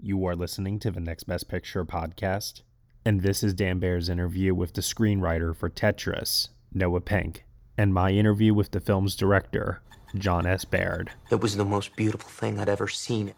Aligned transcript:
You 0.00 0.24
are 0.26 0.36
listening 0.36 0.78
to 0.80 0.92
the 0.92 1.00
Next 1.00 1.24
Best 1.24 1.48
Picture 1.48 1.84
podcast, 1.84 2.62
and 3.04 3.20
this 3.22 3.42
is 3.42 3.52
Dan 3.52 3.80
Bayer's 3.80 4.08
interview 4.08 4.54
with 4.54 4.74
the 4.74 4.80
screenwriter 4.80 5.56
for 5.56 5.68
Tetris, 5.68 6.50
Noah 6.72 7.00
Pink, 7.00 7.44
and 7.76 7.92
my 7.92 8.10
interview 8.10 8.54
with 8.54 8.70
the 8.70 8.78
film's 8.78 9.16
director, 9.16 9.82
Jon 10.14 10.46
S. 10.46 10.64
Baird. 10.64 11.10
It 11.32 11.40
was 11.40 11.56
the 11.56 11.64
most 11.64 11.96
beautiful 11.96 12.30
thing 12.30 12.60
I'd 12.60 12.68
ever 12.68 12.86
seen. 12.86 13.34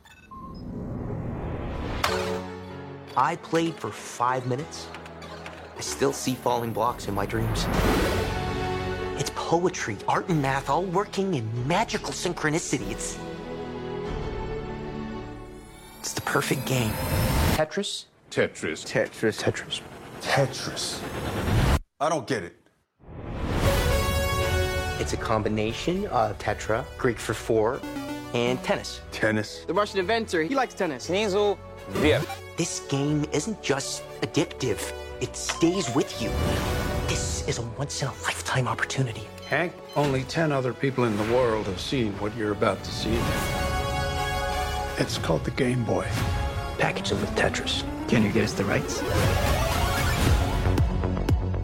I 3.16 3.36
played 3.36 3.74
for 3.76 3.90
five 3.90 4.46
minutes. 4.46 4.86
I 5.78 5.80
still 5.80 6.12
see 6.12 6.34
falling 6.34 6.74
blocks 6.74 7.08
in 7.08 7.14
my 7.14 7.24
dreams. 7.24 7.64
It's 9.18 9.30
poetry, 9.34 9.96
art, 10.06 10.28
and 10.28 10.42
math 10.42 10.68
all 10.68 10.84
working 10.84 11.32
in 11.36 11.66
magical 11.66 12.10
synchronicity. 12.10 12.90
It's. 12.90 13.18
It's 16.00 16.14
the 16.14 16.22
perfect 16.22 16.64
game. 16.64 16.92
Tetris? 17.56 18.06
Tetris. 18.30 18.86
Tetris. 18.86 19.38
Tetris. 19.38 19.82
Tetris. 20.22 20.98
I 22.00 22.08
don't 22.08 22.26
get 22.26 22.42
it. 22.42 22.56
It's 24.98 25.12
a 25.12 25.18
combination 25.18 26.06
of 26.06 26.38
tetra, 26.38 26.86
Greek 26.96 27.18
for 27.18 27.34
four, 27.34 27.82
and 28.32 28.62
tennis. 28.64 29.02
Tennis. 29.12 29.66
The 29.66 29.74
Russian 29.74 30.00
inventor, 30.00 30.42
he 30.42 30.54
likes 30.54 30.72
tennis. 30.72 31.06
Hazel, 31.06 31.58
yeah. 32.00 32.22
This 32.56 32.80
game 32.88 33.26
isn't 33.32 33.60
just 33.60 34.02
addictive, 34.22 34.94
it 35.20 35.36
stays 35.36 35.94
with 35.94 36.22
you. 36.22 36.30
This 37.08 37.46
is 37.46 37.58
a 37.58 37.62
once 37.78 38.00
in 38.00 38.08
a 38.08 38.12
lifetime 38.22 38.66
opportunity. 38.66 39.28
Hank, 39.50 39.74
only 39.96 40.22
10 40.24 40.50
other 40.50 40.72
people 40.72 41.04
in 41.04 41.14
the 41.18 41.34
world 41.34 41.66
have 41.66 41.80
seen 41.80 42.14
what 42.20 42.34
you're 42.36 42.52
about 42.52 42.82
to 42.84 42.90
see. 42.90 43.18
It's 45.00 45.16
called 45.16 45.44
the 45.44 45.50
Game 45.52 45.82
Boy. 45.84 46.06
Package 46.76 47.12
it 47.12 47.14
with 47.14 47.30
Tetris. 47.30 47.84
Can 48.06 48.22
you 48.22 48.30
get 48.30 48.44
us 48.44 48.52
the 48.52 48.64
rights? 48.66 49.00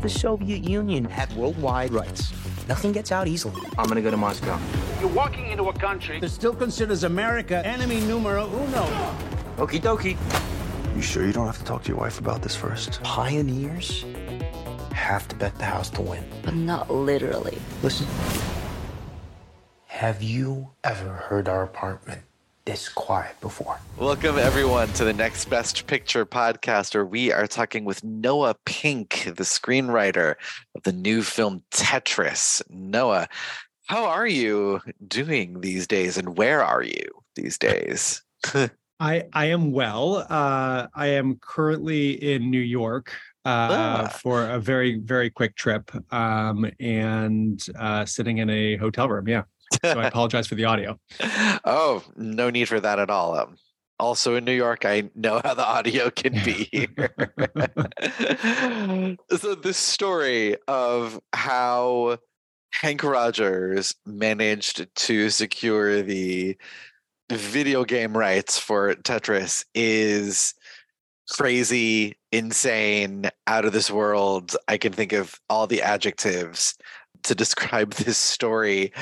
The 0.00 0.08
Soviet 0.08 0.66
Union 0.66 1.04
had 1.04 1.30
worldwide 1.36 1.92
rights. 1.92 2.32
Nothing 2.66 2.92
gets 2.92 3.12
out 3.12 3.28
easily. 3.28 3.60
I'm 3.76 3.88
gonna 3.88 4.00
go 4.00 4.10
to 4.10 4.16
Moscow. 4.16 4.58
You're 5.00 5.10
walking 5.10 5.48
into 5.48 5.64
a 5.64 5.72
country 5.75 6.19
that 6.19 6.30
still 6.30 6.54
considers 6.54 7.04
America 7.04 7.64
enemy 7.66 8.00
numero 8.00 8.46
uno. 8.46 8.84
Okie 9.58 9.82
dokie. 9.82 10.16
You 10.96 11.02
sure 11.02 11.26
you 11.26 11.34
don't 11.34 11.44
have 11.44 11.58
to 11.58 11.64
talk 11.64 11.82
to 11.82 11.88
your 11.91 11.98
wife 11.98 12.19
about 12.19 12.41
this 12.41 12.56
first? 12.56 13.02
Pioneers 13.02 14.06
have 14.94 15.28
to 15.28 15.36
bet 15.36 15.54
the 15.58 15.66
house 15.66 15.91
to 15.91 16.00
win. 16.00 16.25
But 16.42 16.54
not 16.54 16.91
literally. 16.91 17.58
Listen. 17.82 18.06
Have 19.84 20.22
you 20.22 20.70
ever 20.82 21.12
heard 21.12 21.50
our 21.50 21.62
apartment 21.62 22.22
this 22.66 22.88
quiet 22.88 23.41
before? 23.41 23.78
Welcome, 23.97 24.38
everyone, 24.38 24.88
to 24.94 25.04
the 25.04 25.12
Next 25.12 25.44
Best 25.44 25.87
Picture 25.87 26.27
podcast, 26.27 26.94
where 26.94 27.06
we 27.06 27.32
are 27.32 27.47
talking 27.47 27.84
with 27.84 28.03
Noah 28.03 28.56
Pink, 28.65 29.22
the 29.25 29.44
screenwriter 29.44 30.34
of 30.75 30.82
the 30.82 30.93
new 30.93 31.22
film 31.22 31.62
Tetris. 31.71 32.60
Noah, 32.69 33.28
how 33.87 34.05
are 34.05 34.26
you 34.26 34.81
doing 35.06 35.60
these 35.60 35.87
days, 35.87 36.19
and 36.19 36.37
where 36.37 36.62
are 36.62 36.82
you 36.82 37.09
these 37.37 37.56
days? 37.56 38.22
I 38.99 39.25
I 39.32 39.47
am 39.47 39.71
well. 39.71 40.26
Uh, 40.28 40.88
I 40.93 41.06
am 41.06 41.38
currently 41.41 42.10
in 42.12 42.50
New 42.50 42.59
York 42.59 43.12
uh, 43.44 44.09
ah. 44.09 44.09
for 44.09 44.50
a 44.50 44.59
very 44.59 44.99
very 44.99 45.31
quick 45.31 45.55
trip, 45.55 45.93
um, 46.12 46.69
and 46.81 47.65
uh, 47.78 48.05
sitting 48.05 48.38
in 48.38 48.50
a 48.50 48.76
hotel 48.76 49.09
room. 49.09 49.28
Yeah, 49.28 49.43
so 49.82 50.00
I 50.00 50.06
apologize 50.09 50.47
for 50.47 50.54
the 50.54 50.65
audio. 50.65 50.99
Oh, 51.65 52.03
no 52.16 52.50
need 52.50 52.69
for 52.69 52.81
that 52.81 52.99
at 52.99 53.10
all. 53.10 53.38
Um, 53.38 53.56
also 53.99 54.34
in 54.37 54.44
New 54.44 54.53
York, 54.53 54.84
I 54.84 55.10
know 55.15 55.41
how 55.43 55.54
the 55.54 55.66
audio 55.66 56.10
can 56.10 56.32
be 56.44 56.69
here. 56.71 57.15
so 59.38 59.55
this 59.55 59.78
story 59.78 60.56
of 60.69 61.21
how 61.32 62.19
Hank 62.72 63.03
Rogers 63.03 63.94
managed 64.05 64.87
to 64.94 65.31
secure 65.31 66.03
the 66.03 66.56
video 67.31 67.84
game 67.84 68.16
rights 68.16 68.59
for 68.59 68.94
Tetris 68.94 69.65
is 69.75 70.55
crazy, 71.31 72.16
insane, 72.31 73.31
out 73.47 73.65
of 73.65 73.72
this 73.72 73.91
world. 73.91 74.55
I 74.69 74.78
can 74.78 74.93
think 74.93 75.12
of 75.12 75.41
all 75.49 75.66
the 75.66 75.82
adjectives 75.82 76.76
to 77.26 77.34
describe 77.34 77.92
this 77.94 78.19
story. 78.19 78.92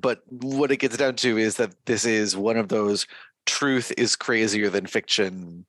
But 0.00 0.22
what 0.28 0.72
it 0.72 0.78
gets 0.78 0.96
down 0.96 1.16
to 1.16 1.38
is 1.38 1.56
that 1.56 1.74
this 1.86 2.04
is 2.04 2.36
one 2.36 2.56
of 2.56 2.68
those 2.68 3.06
truth 3.46 3.92
is 3.96 4.16
crazier 4.16 4.70
than 4.70 4.86
fiction 4.86 5.66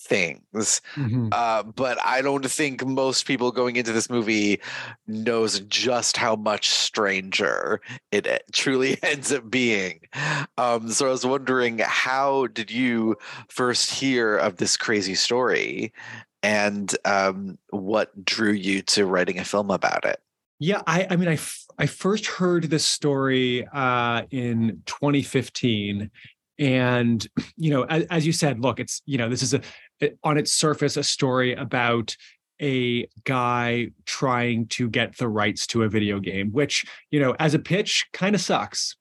things. 0.00 0.80
Mm-hmm. 0.94 1.28
Uh, 1.30 1.62
but 1.62 1.98
I 2.04 2.22
don't 2.22 2.46
think 2.50 2.84
most 2.84 3.26
people 3.26 3.52
going 3.52 3.76
into 3.76 3.92
this 3.92 4.08
movie 4.08 4.60
knows 5.06 5.60
just 5.60 6.16
how 6.16 6.36
much 6.36 6.70
stranger 6.70 7.80
it 8.10 8.42
truly 8.52 8.98
ends 9.02 9.32
up 9.32 9.48
being. 9.50 10.00
Um, 10.56 10.88
so 10.90 11.06
I 11.06 11.10
was 11.10 11.26
wondering, 11.26 11.80
how 11.84 12.46
did 12.48 12.70
you 12.70 13.16
first 13.48 13.90
hear 13.90 14.36
of 14.36 14.56
this 14.56 14.76
crazy 14.76 15.14
story, 15.14 15.92
and 16.42 16.94
um, 17.04 17.58
what 17.70 18.24
drew 18.24 18.52
you 18.52 18.82
to 18.82 19.04
writing 19.04 19.38
a 19.38 19.44
film 19.44 19.70
about 19.70 20.04
it? 20.04 20.20
Yeah, 20.60 20.82
I, 20.86 21.06
I 21.08 21.16
mean, 21.16 21.28
I, 21.28 21.32
f- 21.32 21.64
I 21.78 21.86
first 21.86 22.26
heard 22.26 22.64
this 22.64 22.84
story 22.84 23.66
uh, 23.72 24.22
in 24.30 24.82
2015 24.84 26.10
and 26.58 27.26
you 27.56 27.70
know 27.70 27.84
as, 27.84 28.04
as, 28.10 28.26
you 28.26 28.32
said 28.34 28.60
look 28.60 28.78
it's 28.78 29.00
you 29.06 29.16
know 29.16 29.30
this 29.30 29.42
is 29.42 29.54
a 29.54 29.62
on 30.22 30.36
its 30.36 30.52
surface 30.52 30.98
a 30.98 31.02
story 31.02 31.54
about 31.54 32.14
a 32.60 33.08
guy 33.24 33.88
trying 34.04 34.66
to 34.66 34.90
get 34.90 35.16
the 35.16 35.26
rights 35.26 35.66
to 35.66 35.84
a 35.84 35.88
video 35.88 36.20
game 36.20 36.52
which 36.52 36.84
you 37.10 37.18
know 37.18 37.34
as 37.38 37.54
a 37.54 37.58
pitch 37.58 38.06
kind 38.12 38.34
of 38.34 38.42
sucks. 38.42 38.94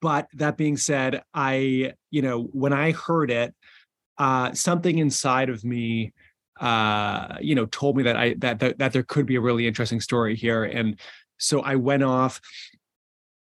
But 0.00 0.26
that 0.34 0.56
being 0.56 0.76
said 0.76 1.22
i 1.32 1.92
you 2.10 2.20
know 2.20 2.42
when 2.52 2.72
i 2.72 2.90
heard 2.90 3.30
it 3.30 3.54
uh 4.18 4.52
something 4.52 4.98
inside 4.98 5.50
of 5.50 5.64
me 5.64 6.12
uh 6.60 7.36
you 7.40 7.54
know 7.54 7.66
told 7.66 7.96
me 7.96 8.02
that 8.02 8.16
i 8.16 8.34
that, 8.34 8.58
that 8.58 8.78
that 8.78 8.92
there 8.92 9.02
could 9.02 9.26
be 9.26 9.36
a 9.36 9.40
really 9.40 9.66
interesting 9.66 10.00
story 10.00 10.34
here 10.34 10.64
and 10.64 10.98
so 11.38 11.60
i 11.62 11.74
went 11.74 12.02
off 12.02 12.40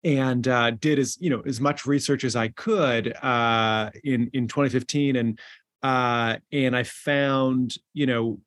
and 0.04 0.46
uh, 0.46 0.70
did 0.72 0.98
as 0.98 1.16
you 1.20 1.30
know 1.30 1.42
as 1.46 1.60
much 1.60 1.86
research 1.86 2.24
as 2.24 2.36
I 2.36 2.48
could 2.48 3.14
uh, 3.22 3.90
in 4.04 4.30
in 4.34 4.46
2015, 4.46 5.16
and 5.16 5.38
uh, 5.82 6.36
and 6.52 6.76
I 6.76 6.82
found 6.82 7.76
you 7.94 8.06
know 8.06 8.38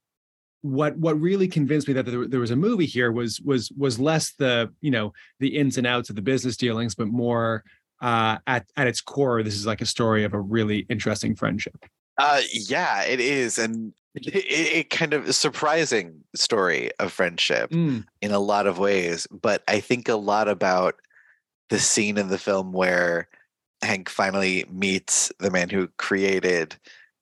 what 0.61 0.95
what 0.97 1.19
really 1.19 1.47
convinced 1.47 1.87
me 1.87 1.93
that 1.95 2.05
there, 2.05 2.27
there 2.27 2.39
was 2.39 2.51
a 2.51 2.55
movie 2.55 2.85
here 2.85 3.11
was 3.11 3.41
was 3.41 3.71
was 3.71 3.99
less 3.99 4.31
the 4.33 4.71
you 4.81 4.91
know 4.91 5.13
the 5.39 5.57
ins 5.57 5.77
and 5.77 5.87
outs 5.87 6.09
of 6.09 6.15
the 6.15 6.21
business 6.21 6.57
dealings, 6.57 6.93
but 6.93 7.07
more 7.07 7.63
uh, 8.01 8.37
at 8.45 8.67
at 8.77 8.87
its 8.87 9.01
core, 9.01 9.41
this 9.41 9.55
is 9.55 9.65
like 9.65 9.81
a 9.81 9.85
story 9.85 10.23
of 10.23 10.33
a 10.33 10.39
really 10.39 10.85
interesting 10.89 11.35
friendship. 11.35 11.85
Uh, 12.17 12.41
yeah, 12.51 13.03
it 13.03 13.19
is, 13.19 13.57
and 13.57 13.93
it, 14.15 14.35
it, 14.35 14.89
kind 14.89 15.13
of 15.13 15.33
surprising 15.35 16.23
story 16.35 16.91
of 16.99 17.11
friendship 17.11 17.69
mm. 17.69 18.03
in 18.21 18.31
a 18.31 18.39
lot 18.39 18.65
of 18.67 18.79
ways. 18.79 19.27
But 19.29 19.63
I 19.67 19.79
think 19.79 20.09
a 20.09 20.15
lot 20.15 20.47
about 20.47 20.95
the 21.69 21.79
scene 21.79 22.17
in 22.17 22.29
the 22.29 22.37
film 22.37 22.71
where 22.71 23.27
Hank 23.81 24.09
finally 24.09 24.65
meets 24.71 25.31
the 25.39 25.51
man 25.51 25.69
who 25.69 25.89
created 25.97 26.75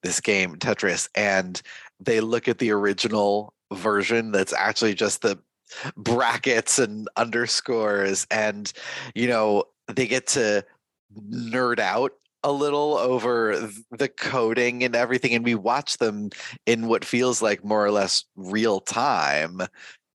this 0.04 0.22
game 0.22 0.56
Tetris 0.56 1.10
and 1.16 1.62
they 2.00 2.22
look 2.22 2.48
at 2.48 2.60
the 2.60 2.72
original 2.72 3.54
version 3.74 4.32
that's 4.32 4.54
actually 4.54 4.94
just 4.94 5.22
the 5.22 5.38
brackets 5.98 6.78
and 6.78 7.10
underscores 7.18 8.28
and 8.30 8.72
you 9.16 9.28
know 9.28 9.64
they 9.88 10.06
get 10.06 10.28
to 10.28 10.64
nerd 11.32 11.80
out 11.80 12.14
a 12.46 12.52
little 12.52 12.96
over 12.96 13.70
the 13.90 14.08
coding 14.08 14.84
and 14.84 14.96
everything 14.96 15.34
and 15.34 15.44
we 15.44 15.56
watch 15.56 15.98
them 15.98 16.30
in 16.68 16.88
what 16.88 17.04
feels 17.04 17.42
like 17.42 17.66
more 17.66 17.84
or 17.84 17.90
less 17.90 18.24
real 18.36 18.80
time 18.80 19.62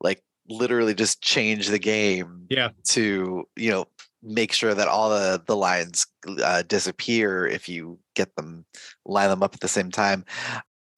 like 0.01 0.23
literally 0.49 0.95
just 0.95 1.21
change 1.21 1.67
the 1.67 1.79
game 1.79 2.47
yeah. 2.49 2.69
to 2.85 3.45
you 3.57 3.71
know 3.71 3.85
make 4.23 4.53
sure 4.53 4.75
that 4.75 4.87
all 4.87 5.11
the 5.11 5.43
the 5.47 5.57
lines 5.57 6.07
uh, 6.45 6.63
disappear 6.63 7.47
if 7.47 7.69
you 7.69 7.99
get 8.15 8.35
them 8.37 8.65
line 9.05 9.29
them 9.29 9.43
up 9.43 9.55
at 9.55 9.61
the 9.61 9.69
same 9.69 9.91
time. 9.91 10.25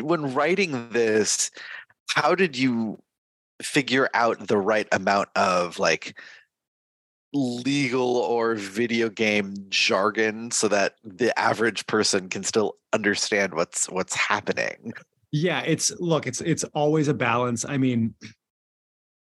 When 0.00 0.34
writing 0.34 0.90
this 0.90 1.50
how 2.08 2.34
did 2.34 2.58
you 2.58 3.00
figure 3.62 4.10
out 4.12 4.48
the 4.48 4.58
right 4.58 4.88
amount 4.92 5.30
of 5.34 5.78
like 5.78 6.18
legal 7.34 8.16
or 8.16 8.54
video 8.54 9.08
game 9.08 9.54
jargon 9.70 10.50
so 10.50 10.68
that 10.68 10.96
the 11.02 11.36
average 11.38 11.86
person 11.86 12.28
can 12.28 12.42
still 12.42 12.76
understand 12.92 13.54
what's 13.54 13.88
what's 13.88 14.14
happening. 14.14 14.92
Yeah 15.30 15.60
it's 15.62 15.90
look 15.98 16.26
it's 16.26 16.40
it's 16.42 16.64
always 16.74 17.08
a 17.08 17.14
balance. 17.14 17.64
I 17.66 17.78
mean 17.78 18.14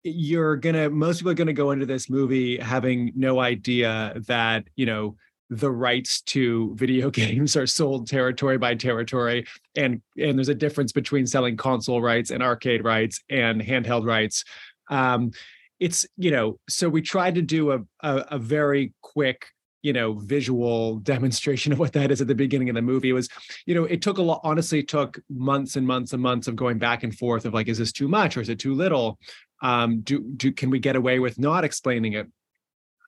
you're 0.04 0.56
gonna 0.56 0.88
most 0.88 1.18
people 1.18 1.32
are 1.32 1.34
gonna 1.34 1.52
go 1.52 1.72
into 1.72 1.86
this 1.86 2.08
movie 2.08 2.58
having 2.58 3.12
no 3.16 3.40
idea 3.40 4.14
that 4.26 4.64
you 4.76 4.86
know 4.86 5.16
the 5.50 5.70
rights 5.70 6.20
to 6.22 6.74
video 6.76 7.10
games 7.22 7.56
are 7.56 7.66
sold 7.66 8.08
territory 8.08 8.58
by 8.58 8.74
territory 8.74 9.44
and 9.76 10.00
and 10.16 10.38
there's 10.38 10.48
a 10.48 10.54
difference 10.54 10.92
between 10.92 11.26
selling 11.26 11.56
console 11.56 12.00
rights 12.00 12.30
and 12.30 12.42
arcade 12.42 12.84
rights 12.84 13.20
and 13.30 13.60
handheld 13.60 14.06
rights. 14.06 14.44
Um 14.88 15.32
it's 15.80 16.06
you 16.16 16.30
know 16.30 16.58
so 16.68 16.88
we 16.88 17.02
tried 17.02 17.34
to 17.34 17.42
do 17.42 17.72
a, 17.72 17.78
a, 18.00 18.24
a 18.32 18.38
very 18.38 18.92
quick 19.02 19.46
you 19.82 19.92
know 19.92 20.14
visual 20.14 20.96
demonstration 21.12 21.72
of 21.72 21.78
what 21.78 21.92
that 21.92 22.10
is 22.10 22.20
at 22.20 22.26
the 22.26 22.34
beginning 22.34 22.68
of 22.68 22.74
the 22.74 22.82
movie. 22.82 23.10
It 23.10 23.14
was 23.14 23.28
you 23.66 23.74
know 23.74 23.84
it 23.84 24.02
took 24.02 24.18
a 24.18 24.22
lot 24.22 24.40
honestly 24.42 24.82
took 24.82 25.18
months 25.30 25.76
and 25.76 25.86
months 25.86 26.12
and 26.12 26.22
months 26.22 26.48
of 26.48 26.56
going 26.56 26.78
back 26.78 27.02
and 27.02 27.16
forth 27.16 27.44
of 27.44 27.54
like 27.54 27.68
is 27.68 27.78
this 27.78 27.92
too 27.92 28.08
much 28.08 28.36
or 28.36 28.40
is 28.40 28.48
it 28.48 28.58
too 28.58 28.74
little? 28.74 29.18
Um 29.62 30.00
do 30.00 30.20
do 30.36 30.52
can 30.52 30.70
we 30.70 30.78
get 30.78 30.96
away 30.96 31.18
with 31.18 31.38
not 31.38 31.64
explaining 31.64 32.14
it? 32.14 32.26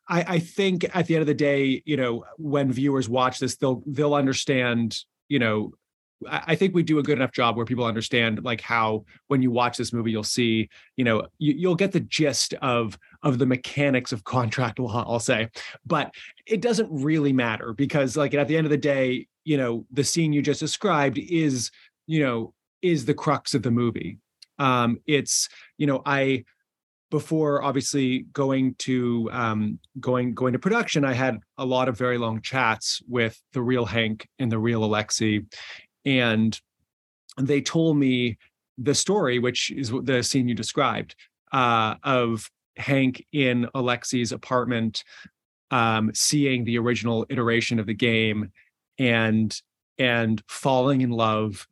I, 0.08 0.24
I 0.36 0.38
think 0.38 0.86
at 0.94 1.06
the 1.06 1.16
end 1.16 1.20
of 1.20 1.26
the 1.26 1.34
day, 1.34 1.82
you 1.84 1.96
know, 1.96 2.24
when 2.38 2.72
viewers 2.72 3.08
watch 3.08 3.38
this, 3.38 3.56
they'll 3.56 3.82
they'll 3.86 4.14
understand, 4.14 4.96
you 5.28 5.38
know, 5.38 5.72
I 6.26 6.56
think 6.56 6.74
we 6.74 6.82
do 6.82 6.98
a 6.98 7.02
good 7.02 7.18
enough 7.18 7.32
job 7.32 7.56
where 7.56 7.66
people 7.66 7.84
understand 7.84 8.42
like 8.42 8.60
how 8.60 9.04
when 9.28 9.40
you 9.40 9.50
watch 9.50 9.76
this 9.76 9.92
movie, 9.92 10.10
you'll 10.10 10.24
see, 10.24 10.68
you 10.96 11.04
know, 11.04 11.26
you, 11.38 11.68
will 11.68 11.76
get 11.76 11.92
the 11.92 12.00
gist 12.00 12.54
of 12.54 12.98
of 13.22 13.38
the 13.38 13.46
mechanics 13.46 14.12
of 14.12 14.24
contract 14.24 14.78
law. 14.80 15.04
I'll 15.06 15.20
say, 15.20 15.48
but 15.86 16.12
it 16.46 16.60
doesn't 16.60 16.88
really 16.90 17.32
matter 17.32 17.72
because, 17.72 18.16
like, 18.16 18.34
at 18.34 18.48
the 18.48 18.56
end 18.56 18.66
of 18.66 18.70
the 18.70 18.76
day, 18.76 19.28
you 19.44 19.56
know, 19.56 19.86
the 19.92 20.04
scene 20.04 20.32
you 20.32 20.42
just 20.42 20.60
described 20.60 21.18
is, 21.18 21.70
you 22.06 22.20
know, 22.20 22.52
is 22.82 23.04
the 23.04 23.14
crux 23.14 23.54
of 23.54 23.62
the 23.62 23.70
movie. 23.70 24.18
Um, 24.58 24.98
it's, 25.06 25.48
you 25.76 25.86
know, 25.86 26.02
I 26.04 26.44
before 27.10 27.62
obviously 27.62 28.26
going 28.32 28.74
to 28.78 29.30
um, 29.32 29.78
going 30.00 30.34
going 30.34 30.52
to 30.52 30.58
production, 30.58 31.04
I 31.04 31.14
had 31.14 31.38
a 31.56 31.64
lot 31.64 31.88
of 31.88 31.96
very 31.96 32.18
long 32.18 32.40
chats 32.42 33.00
with 33.08 33.40
the 33.52 33.62
real 33.62 33.86
Hank 33.86 34.28
and 34.38 34.52
the 34.52 34.58
real 34.58 34.84
Alexei, 34.84 35.44
and 36.08 36.58
they 37.36 37.60
told 37.60 37.98
me 37.98 38.38
the 38.78 38.94
story, 38.94 39.38
which 39.38 39.70
is 39.70 39.92
the 40.04 40.22
scene 40.22 40.48
you 40.48 40.54
described, 40.54 41.14
uh, 41.52 41.96
of 42.02 42.50
Hank 42.76 43.24
in 43.32 43.68
Alexei's 43.74 44.32
apartment, 44.32 45.04
um, 45.70 46.10
seeing 46.14 46.64
the 46.64 46.78
original 46.78 47.26
iteration 47.28 47.78
of 47.78 47.86
the 47.86 47.94
game, 47.94 48.50
and 48.98 49.60
and 49.98 50.42
falling 50.48 51.02
in 51.02 51.10
love 51.10 51.66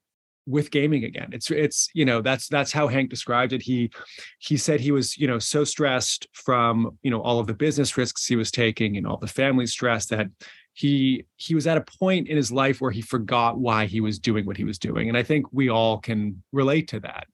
with 0.47 0.71
gaming 0.71 1.05
again. 1.05 1.31
It's 1.33 1.51
it's 1.51 1.89
you 1.95 2.05
know 2.05 2.21
that's 2.21 2.47
that's 2.49 2.73
how 2.73 2.89
hank 2.89 3.09
described 3.09 3.55
it. 3.55 3.63
He 3.63 3.91
he 4.39 4.59
said 4.59 4.81
he 4.81 4.93
was 4.93 5.17
you 5.17 5.27
know 5.27 5.39
so 5.39 5.65
stressed 5.65 6.29
from 6.33 6.99
you 7.03 7.11
know 7.11 7.23
all 7.23 7.41
of 7.41 7.47
the 7.47 7.55
business 7.55 7.97
risks 7.97 8.27
he 8.27 8.37
was 8.37 8.51
taking 8.51 8.99
and 8.99 9.07
all 9.07 9.17
the 9.17 9.27
family 9.27 9.67
stress 9.67 10.07
that 10.07 10.27
he 10.77 11.25
he 11.37 11.55
was 11.55 11.67
at 11.67 11.79
a 11.79 11.85
point 11.99 12.29
in 12.29 12.37
his 12.37 12.53
life 12.53 12.83
where 12.83 12.91
he 12.91 13.01
forgot 13.01 13.59
why 13.59 13.87
he 13.87 14.03
was 14.03 14.19
doing 14.19 14.45
what 14.45 14.59
he 14.59 14.65
was 14.65 14.79
doing. 14.79 15.09
And 15.09 15.17
i 15.17 15.23
think 15.23 15.47
we 15.51 15.71
all 15.71 15.99
can 15.99 16.43
relate 16.53 16.89
to 16.89 17.01
that. 17.01 17.27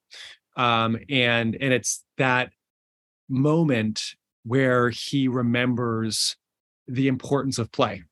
Um 0.57 0.97
and 1.11 1.57
and 1.61 1.73
it's 1.73 2.05
that 2.19 2.51
moment 3.29 4.15
where 4.45 4.91
he 4.91 5.27
remembers 5.27 6.37
the 6.87 7.09
importance 7.09 7.59
of 7.59 7.73
play. 7.73 8.05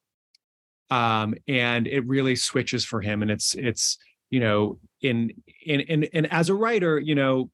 Um 0.91 1.37
and 1.47 1.87
it 1.87 2.05
really 2.07 2.35
switches 2.35 2.85
for 2.85 3.01
him. 3.01 3.23
And 3.23 3.31
it's 3.31 3.55
it's 3.55 3.99
you 4.31 4.41
know 4.41 4.81
in 5.01 5.33
in 5.65 5.81
in 5.81 6.09
and 6.13 6.33
as 6.33 6.49
a 6.49 6.55
writer 6.55 6.99
you 6.99 7.15
know 7.15 7.51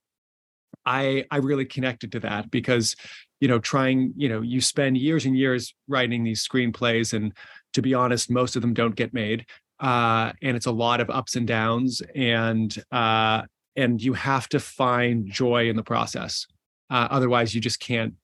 i 0.85 1.25
i 1.31 1.39
really 1.39 1.65
connected 1.65 2.13
to 2.13 2.21
that 2.21 2.51
because 2.51 2.95
you 3.41 3.49
know 3.49 3.59
trying 3.59 4.13
you 4.17 4.29
know 4.29 4.41
you 4.41 4.61
spend 4.61 4.97
years 4.97 5.27
and 5.27 5.37
years 5.37 5.75
writing 5.89 6.25
these 6.25 6.47
screenplays 6.47 7.13
and 7.13 7.33
to 7.73 7.83
be 7.83 7.95
honest 7.95 8.31
most 8.31 8.57
of 8.57 8.63
them 8.63 8.75
don't 8.75 8.97
get 8.97 9.13
made 9.13 9.45
uh 9.81 10.33
and 10.43 10.57
it's 10.57 10.67
a 10.67 10.73
lot 10.73 11.01
of 11.01 11.11
ups 11.11 11.37
and 11.37 11.47
downs 11.47 12.03
and 12.15 12.83
uh 12.93 13.43
and 13.77 14.01
you 14.01 14.15
have 14.15 14.49
to 14.49 14.59
find 14.59 15.31
joy 15.31 15.69
in 15.69 15.77
the 15.77 15.83
process 15.83 16.47
uh, 16.91 17.09
otherwise 17.11 17.55
you 17.55 17.61
just 17.61 17.81
can't 17.81 18.15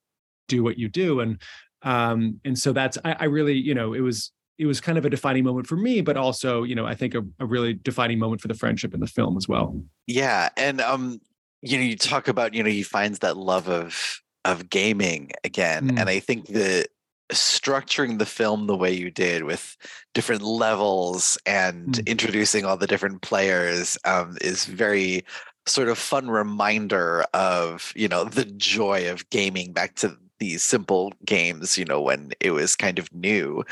do 0.47 0.63
what 0.63 0.77
you 0.77 0.89
do 0.89 1.19
and 1.19 1.41
um 1.83 2.39
and 2.43 2.57
so 2.57 2.73
that's 2.73 2.97
I, 3.05 3.15
I 3.19 3.25
really 3.25 3.53
you 3.53 3.75
know 3.75 3.93
it 3.93 4.01
was 4.01 4.31
it 4.57 4.65
was 4.65 4.79
kind 4.79 4.97
of 4.97 5.05
a 5.05 5.09
defining 5.09 5.43
moment 5.43 5.67
for 5.67 5.75
me, 5.75 6.01
but 6.01 6.15
also, 6.15 6.63
you 6.63 6.75
know, 6.75 6.85
I 6.85 6.93
think 6.93 7.15
a, 7.15 7.23
a 7.39 7.45
really 7.45 7.73
defining 7.73 8.19
moment 8.19 8.39
for 8.39 8.47
the 8.47 8.53
friendship 8.53 8.93
in 8.93 8.99
the 8.99 9.07
film 9.07 9.35
as 9.35 9.47
well. 9.47 9.81
Yeah. 10.05 10.49
And 10.57 10.79
um, 10.79 11.19
you 11.61 11.77
know, 11.77 11.83
you 11.83 11.97
talk 11.97 12.27
about, 12.27 12.53
you 12.53 12.61
know, 12.61 12.69
he 12.69 12.83
finds 12.83 13.19
that 13.19 13.35
love 13.35 13.67
of 13.67 14.21
of 14.45 14.69
gaming 14.69 15.31
again. 15.43 15.91
Mm. 15.91 15.99
And 15.99 16.09
I 16.09 16.19
think 16.19 16.47
that 16.47 16.87
structuring 17.31 18.19
the 18.19 18.25
film 18.25 18.67
the 18.67 18.75
way 18.75 18.91
you 18.91 19.09
did 19.09 19.43
with 19.43 19.77
different 20.13 20.41
levels 20.41 21.37
and 21.45 21.95
mm. 21.95 22.05
introducing 22.05 22.65
all 22.65 22.77
the 22.77 22.87
different 22.87 23.21
players 23.21 23.97
um, 24.05 24.37
is 24.41 24.65
very 24.65 25.23
sort 25.65 25.87
of 25.87 25.97
fun 25.97 26.29
reminder 26.29 27.23
of 27.33 27.93
you 27.95 28.09
know 28.09 28.25
the 28.25 28.43
joy 28.43 29.09
of 29.09 29.29
gaming 29.29 29.71
back 29.71 29.95
to 29.95 30.17
these 30.43 30.63
simple 30.63 31.13
games, 31.25 31.77
you 31.77 31.85
know, 31.85 32.01
when 32.01 32.33
it 32.41 32.51
was 32.51 32.75
kind 32.75 32.99
of 32.99 33.13
new. 33.13 33.63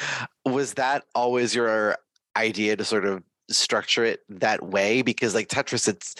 Was 0.45 0.75
that 0.75 1.03
always 1.13 1.53
your 1.53 1.97
idea 2.37 2.77
to 2.77 2.85
sort 2.85 3.05
of 3.05 3.23
structure 3.49 4.05
it 4.05 4.21
that 4.29 4.63
way? 4.63 5.01
Because 5.01 5.35
like 5.35 5.49
Tetris 5.49 5.89
it's 5.89 6.15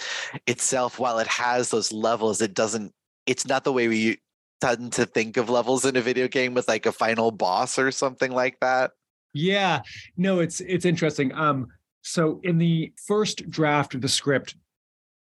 itself, 0.48 1.00
while 1.00 1.20
it 1.20 1.28
has 1.28 1.70
those 1.70 1.94
levels, 1.94 2.42
it 2.42 2.54
doesn't 2.54 2.94
it's 3.26 3.48
not 3.48 3.64
the 3.64 3.72
way 3.72 3.88
we 3.88 4.20
tend 4.62 4.94
to 4.94 5.06
think 5.06 5.38
of 5.38 5.50
levels 5.50 5.86
in 5.86 5.96
a 5.96 6.02
video 6.02 6.28
game 6.28 6.54
with 6.54 6.68
like 6.68 6.86
a 6.86 6.92
final 6.92 7.32
boss 7.32 7.78
or 7.78 7.92
something 7.92 8.32
like 8.32 8.60
that. 8.62 8.92
Yeah. 9.34 9.82
No, 10.18 10.40
it's 10.40 10.62
it's 10.62 10.86
interesting. 10.86 11.34
Um 11.34 11.68
so 12.02 12.40
in 12.44 12.58
the 12.58 12.94
first 13.08 13.50
draft 13.50 13.94
of 13.96 14.02
the 14.02 14.10
script, 14.10 14.56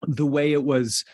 the 0.07 0.27
way 0.27 0.53
it 0.53 0.63
was 0.63 1.05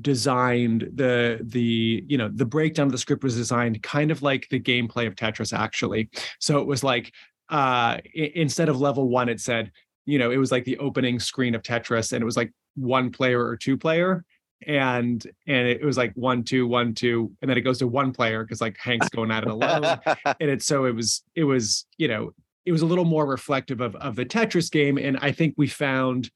designed 0.00 0.88
the 0.94 1.40
the 1.42 2.04
you 2.06 2.16
know 2.16 2.30
the 2.32 2.44
breakdown 2.44 2.86
of 2.86 2.92
the 2.92 2.98
script 2.98 3.24
was 3.24 3.34
designed 3.34 3.82
kind 3.82 4.12
of 4.12 4.22
like 4.22 4.48
the 4.48 4.60
gameplay 4.60 5.04
of 5.04 5.16
tetris 5.16 5.52
actually 5.52 6.08
so 6.38 6.60
it 6.60 6.66
was 6.66 6.84
like 6.84 7.12
uh 7.48 7.98
instead 8.14 8.68
of 8.68 8.80
level 8.80 9.08
one 9.08 9.28
it 9.28 9.40
said 9.40 9.72
you 10.06 10.16
know 10.16 10.30
it 10.30 10.36
was 10.36 10.52
like 10.52 10.64
the 10.64 10.78
opening 10.78 11.18
screen 11.18 11.56
of 11.56 11.62
tetris 11.62 12.12
and 12.12 12.22
it 12.22 12.24
was 12.24 12.36
like 12.36 12.52
one 12.76 13.10
player 13.10 13.44
or 13.44 13.56
two 13.56 13.76
player 13.76 14.24
and 14.66 15.26
and 15.46 15.68
it 15.68 15.84
was 15.84 15.96
like 15.96 16.12
one 16.14 16.42
two 16.42 16.66
one 16.66 16.94
two 16.94 17.32
and 17.40 17.48
then 17.48 17.56
it 17.56 17.62
goes 17.62 17.78
to 17.78 17.86
one 17.86 18.12
player 18.12 18.44
because 18.44 18.60
like 18.60 18.76
hank's 18.78 19.08
going 19.10 19.30
at 19.30 19.42
it 19.42 19.48
alone 19.48 19.98
and 20.38 20.50
it's 20.50 20.66
so 20.66 20.84
it 20.84 20.94
was 20.94 21.22
it 21.34 21.44
was 21.44 21.86
you 21.96 22.08
know 22.08 22.32
it 22.66 22.72
was 22.72 22.82
a 22.82 22.86
little 22.86 23.06
more 23.06 23.26
reflective 23.26 23.80
of 23.80 23.96
of 23.96 24.16
the 24.16 24.24
tetris 24.24 24.70
game 24.70 24.98
and 24.98 25.18
i 25.22 25.32
think 25.32 25.54
we 25.56 25.66
found 25.66 26.30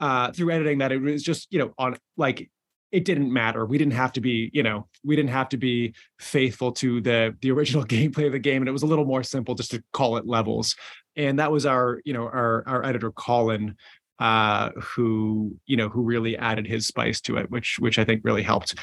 uh 0.00 0.32
through 0.32 0.50
editing 0.50 0.78
that 0.78 0.92
it 0.92 0.98
was 0.98 1.22
just 1.22 1.46
you 1.52 1.58
know 1.58 1.74
on 1.78 1.96
like 2.16 2.50
it 2.92 3.06
didn't 3.06 3.32
matter. 3.32 3.64
We 3.64 3.78
didn't 3.78 3.94
have 3.94 4.12
to 4.12 4.20
be, 4.20 4.50
you 4.52 4.62
know, 4.62 4.86
we 5.02 5.16
didn't 5.16 5.30
have 5.30 5.48
to 5.48 5.56
be 5.56 5.94
faithful 6.18 6.72
to 6.72 7.00
the 7.00 7.34
the 7.40 7.50
original 7.50 7.84
gameplay 7.86 8.26
of 8.26 8.32
the 8.32 8.38
game, 8.38 8.62
and 8.62 8.68
it 8.68 8.72
was 8.72 8.82
a 8.82 8.86
little 8.86 9.06
more 9.06 9.22
simple 9.22 9.54
just 9.54 9.72
to 9.72 9.82
call 9.92 10.18
it 10.18 10.26
levels. 10.26 10.76
And 11.16 11.38
that 11.38 11.50
was 11.50 11.66
our, 11.66 12.00
you 12.04 12.12
know, 12.12 12.24
our 12.24 12.62
our 12.66 12.84
editor 12.84 13.10
Colin, 13.10 13.76
uh, 14.22 14.70
who 14.80 15.52
you 15.66 15.76
know 15.76 15.88
who 15.88 16.00
really 16.02 16.36
added 16.36 16.64
his 16.64 16.86
spice 16.86 17.20
to 17.22 17.36
it, 17.38 17.50
which 17.50 17.78
which 17.80 17.98
I 17.98 18.04
think 18.04 18.20
really 18.22 18.42
helped. 18.42 18.76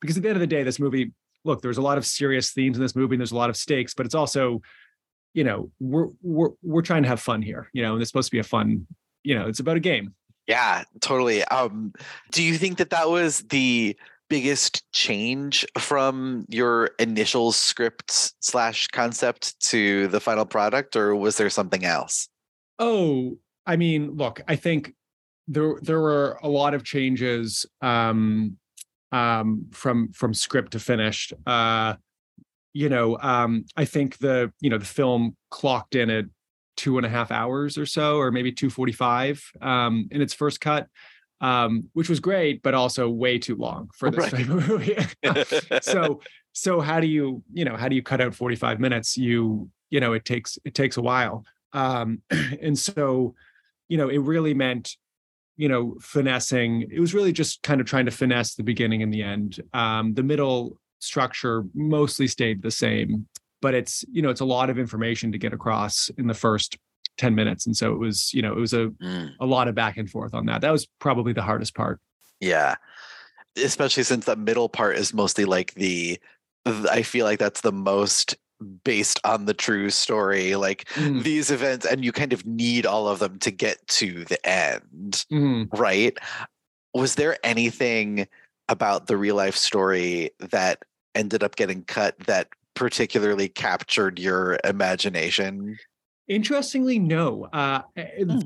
Because 0.00 0.16
at 0.16 0.22
the 0.22 0.30
end 0.30 0.36
of 0.36 0.40
the 0.40 0.46
day, 0.46 0.62
this 0.62 0.80
movie, 0.80 1.12
look, 1.44 1.60
there's 1.60 1.76
a 1.76 1.82
lot 1.82 1.98
of 1.98 2.06
serious 2.06 2.52
themes 2.52 2.78
in 2.78 2.82
this 2.82 2.96
movie, 2.96 3.14
and 3.14 3.20
there's 3.20 3.32
a 3.32 3.36
lot 3.36 3.50
of 3.50 3.58
stakes, 3.58 3.92
but 3.92 4.06
it's 4.06 4.14
also, 4.14 4.62
you 5.34 5.44
know, 5.44 5.70
we're 5.80 6.08
we're 6.22 6.50
we're 6.62 6.80
trying 6.80 7.02
to 7.02 7.08
have 7.10 7.20
fun 7.20 7.42
here, 7.42 7.68
you 7.74 7.82
know, 7.82 7.92
and 7.92 8.00
it's 8.00 8.10
supposed 8.10 8.28
to 8.28 8.32
be 8.34 8.38
a 8.38 8.42
fun, 8.44 8.86
you 9.22 9.34
know, 9.34 9.46
it's 9.48 9.60
about 9.60 9.76
a 9.76 9.80
game 9.80 10.14
Yeah, 10.46 10.84
totally. 11.00 11.44
Um, 11.44 11.92
do 12.32 12.42
you 12.42 12.56
think 12.56 12.78
that 12.78 12.90
that 12.90 13.10
was 13.10 13.42
the 13.50 13.96
biggest 14.28 14.90
change 14.92 15.66
from 15.78 16.46
your 16.48 16.90
initial 16.98 17.52
script 17.52 18.32
slash 18.40 18.88
concept 18.88 19.58
to 19.70 20.08
the 20.08 20.20
final 20.20 20.46
product, 20.46 20.96
or 20.96 21.14
was 21.14 21.36
there 21.36 21.50
something 21.50 21.84
else? 21.84 22.28
Oh, 22.78 23.38
I 23.66 23.76
mean, 23.76 24.12
look, 24.12 24.40
I 24.46 24.56
think 24.56 24.94
there 25.48 25.76
there 25.82 26.00
were 26.00 26.38
a 26.42 26.48
lot 26.48 26.74
of 26.74 26.84
changes 26.84 27.66
um, 27.80 28.56
um, 29.12 29.66
from 29.72 30.12
from 30.12 30.34
script 30.34 30.72
to 30.72 30.80
finished. 30.80 31.32
Uh, 31.46 31.94
you 32.72 32.88
know, 32.88 33.18
um, 33.20 33.64
I 33.76 33.84
think 33.84 34.18
the 34.18 34.52
you 34.60 34.70
know 34.70 34.78
the 34.78 34.84
film 34.84 35.36
clocked 35.50 35.94
in 35.94 36.10
at 36.10 36.26
two 36.76 36.98
and 36.98 37.06
a 37.06 37.08
half 37.08 37.30
hours 37.30 37.78
or 37.78 37.86
so, 37.86 38.18
or 38.18 38.30
maybe 38.30 38.52
two 38.52 38.70
forty 38.70 38.92
five 38.92 39.42
um, 39.60 40.08
in 40.10 40.20
its 40.20 40.34
first 40.34 40.60
cut 40.60 40.88
um, 41.40 41.88
which 41.92 42.08
was 42.08 42.20
great, 42.20 42.62
but 42.62 42.74
also 42.74 43.08
way 43.08 43.38
too 43.38 43.56
long 43.56 43.90
for 43.94 44.10
this 44.10 44.32
right. 44.32 44.46
type 44.46 44.48
of 44.48 44.68
movie. 44.68 44.96
so, 45.82 46.20
so 46.52 46.80
how 46.80 47.00
do 47.00 47.06
you, 47.06 47.42
you 47.52 47.64
know, 47.64 47.76
how 47.76 47.88
do 47.88 47.96
you 47.96 48.02
cut 48.02 48.20
out 48.20 48.34
45 48.34 48.80
minutes? 48.80 49.16
You, 49.16 49.68
you 49.90 50.00
know, 50.00 50.12
it 50.12 50.24
takes, 50.24 50.58
it 50.64 50.74
takes 50.74 50.96
a 50.96 51.02
while. 51.02 51.44
Um, 51.72 52.22
and 52.62 52.78
so, 52.78 53.34
you 53.88 53.96
know, 53.96 54.08
it 54.08 54.18
really 54.18 54.54
meant, 54.54 54.96
you 55.56 55.68
know, 55.68 55.96
finessing. 56.00 56.86
It 56.90 57.00
was 57.00 57.14
really 57.14 57.32
just 57.32 57.62
kind 57.62 57.80
of 57.80 57.86
trying 57.86 58.06
to 58.06 58.10
finesse 58.10 58.54
the 58.54 58.62
beginning 58.62 59.02
and 59.02 59.12
the 59.12 59.22
end. 59.22 59.60
Um, 59.72 60.14
the 60.14 60.22
middle 60.22 60.78
structure 60.98 61.64
mostly 61.74 62.26
stayed 62.26 62.62
the 62.62 62.70
same, 62.70 63.26
but 63.62 63.74
it's, 63.74 64.04
you 64.10 64.22
know, 64.22 64.30
it's 64.30 64.40
a 64.40 64.46
lot 64.46 64.70
of 64.70 64.78
information 64.78 65.32
to 65.32 65.38
get 65.38 65.52
across 65.52 66.10
in 66.18 66.26
the 66.26 66.34
first 66.34 66.78
10 67.18 67.34
minutes. 67.34 67.66
And 67.66 67.76
so 67.76 67.92
it 67.92 67.98
was, 67.98 68.32
you 68.34 68.42
know, 68.42 68.52
it 68.52 68.60
was 68.60 68.72
a, 68.72 68.88
mm. 68.88 69.30
a 69.40 69.46
lot 69.46 69.68
of 69.68 69.74
back 69.74 69.96
and 69.96 70.10
forth 70.10 70.34
on 70.34 70.46
that. 70.46 70.60
That 70.60 70.72
was 70.72 70.86
probably 70.98 71.32
the 71.32 71.42
hardest 71.42 71.74
part. 71.74 72.00
Yeah. 72.40 72.76
Especially 73.56 74.02
since 74.02 74.26
the 74.26 74.36
middle 74.36 74.68
part 74.68 74.96
is 74.96 75.14
mostly 75.14 75.44
like 75.46 75.74
the, 75.74 76.18
I 76.66 77.02
feel 77.02 77.24
like 77.24 77.38
that's 77.38 77.60
the 77.60 77.72
most 77.72 78.36
based 78.84 79.20
on 79.24 79.44
the 79.44 79.54
true 79.54 79.90
story 79.90 80.56
like 80.56 80.88
mm. 80.94 81.22
these 81.22 81.50
events 81.50 81.84
and 81.84 82.04
you 82.04 82.12
kind 82.12 82.32
of 82.32 82.46
need 82.46 82.86
all 82.86 83.06
of 83.06 83.18
them 83.18 83.38
to 83.38 83.50
get 83.50 83.86
to 83.86 84.24
the 84.24 84.48
end 84.48 85.24
mm. 85.30 85.68
right 85.78 86.16
was 86.94 87.16
there 87.16 87.36
anything 87.44 88.26
about 88.68 89.06
the 89.06 89.16
real 89.16 89.36
life 89.36 89.56
story 89.56 90.30
that 90.38 90.82
ended 91.14 91.42
up 91.42 91.56
getting 91.56 91.82
cut 91.84 92.18
that 92.20 92.48
particularly 92.74 93.48
captured 93.48 94.18
your 94.18 94.58
imagination 94.64 95.78
Interestingly, 96.28 96.98
no. 96.98 97.44
Uh, 97.52 97.82
hmm. 97.96 98.40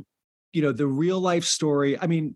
You 0.52 0.62
know, 0.62 0.72
the 0.72 0.86
real 0.86 1.20
life 1.20 1.44
story. 1.44 1.98
I 1.98 2.06
mean, 2.06 2.34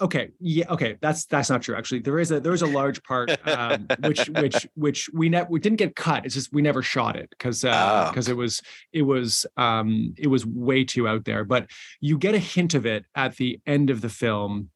okay, 0.00 0.30
yeah, 0.40 0.66
okay, 0.70 0.96
that's 1.00 1.26
that's 1.26 1.50
not 1.50 1.62
true. 1.62 1.76
Actually, 1.76 2.00
there 2.00 2.18
is 2.18 2.30
a 2.30 2.40
there 2.40 2.52
is 2.52 2.62
a 2.62 2.66
large 2.66 3.02
part 3.02 3.30
um, 3.46 3.86
which 4.00 4.28
which 4.40 4.66
which 4.74 5.10
we 5.12 5.28
never 5.28 5.48
we 5.50 5.60
didn't 5.60 5.78
get 5.78 5.96
cut. 5.96 6.24
It's 6.24 6.34
just 6.34 6.52
we 6.52 6.62
never 6.62 6.82
shot 6.82 7.16
it 7.16 7.30
because 7.30 7.62
because 7.62 8.28
uh, 8.28 8.30
oh. 8.30 8.32
it 8.32 8.36
was 8.36 8.62
it 8.92 9.02
was 9.02 9.46
um, 9.56 10.14
it 10.18 10.28
was 10.28 10.46
way 10.46 10.84
too 10.84 11.08
out 11.08 11.24
there. 11.24 11.44
But 11.44 11.70
you 12.00 12.18
get 12.18 12.34
a 12.34 12.38
hint 12.38 12.74
of 12.74 12.86
it 12.86 13.04
at 13.14 13.36
the 13.36 13.60
end 13.66 13.90
of 13.90 14.00
the 14.00 14.08
film. 14.08 14.70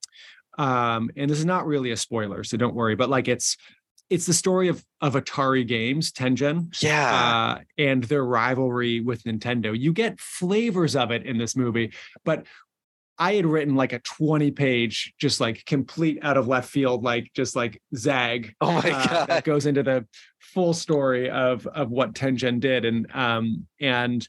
Um, 0.58 1.10
and 1.16 1.30
this 1.30 1.38
is 1.38 1.46
not 1.46 1.66
really 1.66 1.92
a 1.92 1.96
spoiler, 1.96 2.44
so 2.44 2.56
don't 2.56 2.74
worry. 2.74 2.94
But 2.94 3.08
like 3.08 3.26
it's 3.26 3.56
it's 4.10 4.26
the 4.26 4.34
story 4.34 4.68
of 4.68 4.84
of 5.00 5.14
Atari 5.14 5.66
games, 5.66 6.12
Tengen, 6.12 6.80
yeah, 6.82 7.56
uh, 7.56 7.60
and 7.78 8.04
their 8.04 8.24
rivalry 8.24 9.00
with 9.00 9.22
Nintendo. 9.24 9.78
You 9.78 9.94
get 9.94 10.20
flavors 10.20 10.94
of 10.94 11.10
it 11.10 11.24
in 11.24 11.38
this 11.38 11.56
movie, 11.56 11.94
but 12.22 12.44
I 13.18 13.34
had 13.34 13.46
written 13.46 13.74
like 13.74 13.92
a 13.92 13.98
20 14.00 14.50
page, 14.52 15.14
just 15.18 15.40
like 15.40 15.64
complete 15.66 16.18
out 16.22 16.36
of 16.36 16.48
left 16.48 16.68
field, 16.68 17.04
like 17.04 17.30
just 17.34 17.54
like 17.54 17.80
zag. 17.94 18.54
Oh 18.60 18.72
my 18.72 18.90
uh, 18.90 19.06
god! 19.06 19.28
That 19.28 19.44
goes 19.44 19.66
into 19.66 19.82
the 19.82 20.06
full 20.40 20.74
story 20.74 21.30
of 21.30 21.66
of 21.66 21.90
what 21.90 22.14
Tengen 22.14 22.60
did, 22.60 22.84
and 22.84 23.06
um 23.14 23.66
and 23.80 24.26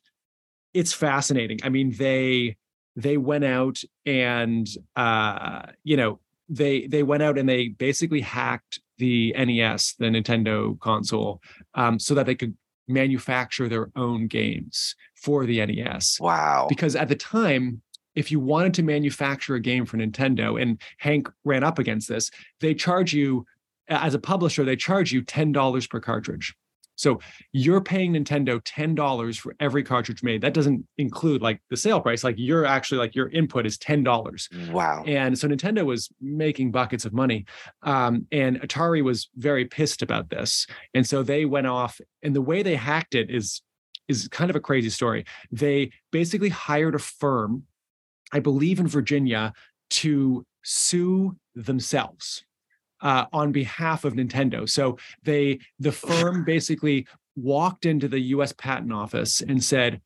it's 0.73 0.93
fascinating. 0.93 1.59
I 1.63 1.69
mean, 1.69 1.93
they 1.97 2.57
they 2.95 3.17
went 3.17 3.45
out 3.45 3.81
and 4.05 4.67
uh 4.95 5.63
you 5.83 5.97
know 5.97 6.19
they 6.49 6.87
they 6.87 7.03
went 7.03 7.23
out 7.23 7.37
and 7.37 7.47
they 7.47 7.69
basically 7.69 8.21
hacked 8.21 8.79
the 8.97 9.33
NES, 9.37 9.95
the 9.97 10.05
Nintendo 10.05 10.79
console, 10.79 11.41
um, 11.73 11.99
so 11.99 12.13
that 12.15 12.25
they 12.25 12.35
could 12.35 12.55
manufacture 12.87 13.69
their 13.69 13.89
own 13.95 14.27
games 14.27 14.95
for 15.15 15.45
the 15.45 15.65
NES. 15.65 16.19
Wow. 16.19 16.67
Because 16.69 16.95
at 16.95 17.07
the 17.07 17.15
time, 17.15 17.81
if 18.15 18.31
you 18.31 18.39
wanted 18.39 18.73
to 18.75 18.83
manufacture 18.83 19.55
a 19.55 19.59
game 19.59 19.85
for 19.85 19.97
Nintendo, 19.97 20.61
and 20.61 20.81
Hank 20.99 21.29
ran 21.43 21.63
up 21.63 21.79
against 21.79 22.07
this, 22.07 22.31
they 22.59 22.73
charge 22.73 23.13
you, 23.13 23.45
as 23.87 24.13
a 24.13 24.19
publisher, 24.19 24.63
they 24.63 24.75
charge 24.75 25.11
you 25.11 25.21
$10 25.21 25.89
per 25.89 25.99
cartridge. 25.99 26.55
So 26.95 27.19
you're 27.51 27.81
paying 27.81 28.13
Nintendo 28.13 28.61
$10 28.61 29.39
for 29.39 29.55
every 29.59 29.83
cartridge 29.83 30.23
made. 30.23 30.41
That 30.41 30.53
doesn't 30.53 30.85
include 30.97 31.41
like 31.41 31.61
the 31.69 31.77
sale 31.77 31.99
price. 31.99 32.23
Like 32.23 32.35
you're 32.37 32.65
actually 32.65 32.99
like 32.99 33.15
your 33.15 33.29
input 33.29 33.65
is 33.65 33.77
$10. 33.77 34.71
Wow. 34.71 35.03
And 35.05 35.37
so 35.37 35.47
Nintendo 35.47 35.85
was 35.85 36.09
making 36.21 36.71
buckets 36.71 37.05
of 37.05 37.13
money. 37.13 37.45
Um, 37.81 38.27
and 38.31 38.61
Atari 38.61 39.03
was 39.03 39.29
very 39.35 39.65
pissed 39.65 40.01
about 40.01 40.29
this. 40.29 40.67
And 40.93 41.05
so 41.07 41.23
they 41.23 41.45
went 41.45 41.67
off 41.67 41.99
and 42.21 42.35
the 42.35 42.41
way 42.41 42.63
they 42.63 42.75
hacked 42.75 43.15
it 43.15 43.29
is 43.29 43.61
is 44.09 44.27
kind 44.27 44.49
of 44.49 44.55
a 44.55 44.59
crazy 44.59 44.89
story. 44.89 45.25
They 45.51 45.91
basically 46.11 46.49
hired 46.49 46.93
a 46.93 46.99
firm, 46.99 47.63
I 48.33 48.39
believe 48.39 48.79
in 48.79 48.87
Virginia, 48.87 49.53
to 49.91 50.45
sue 50.63 51.37
themselves 51.55 52.43
uh, 53.01 53.25
on 53.31 53.51
behalf 53.51 54.05
of 54.05 54.13
Nintendo. 54.13 54.67
So 54.67 54.97
they 55.23 55.59
the 55.79 55.91
firm 55.91 56.43
basically 56.43 57.07
walked 57.35 57.85
into 57.85 58.07
the 58.07 58.19
U.S. 58.19 58.53
Patent 58.53 58.91
Office 58.91 59.41
and 59.41 59.63
said, 59.63 60.01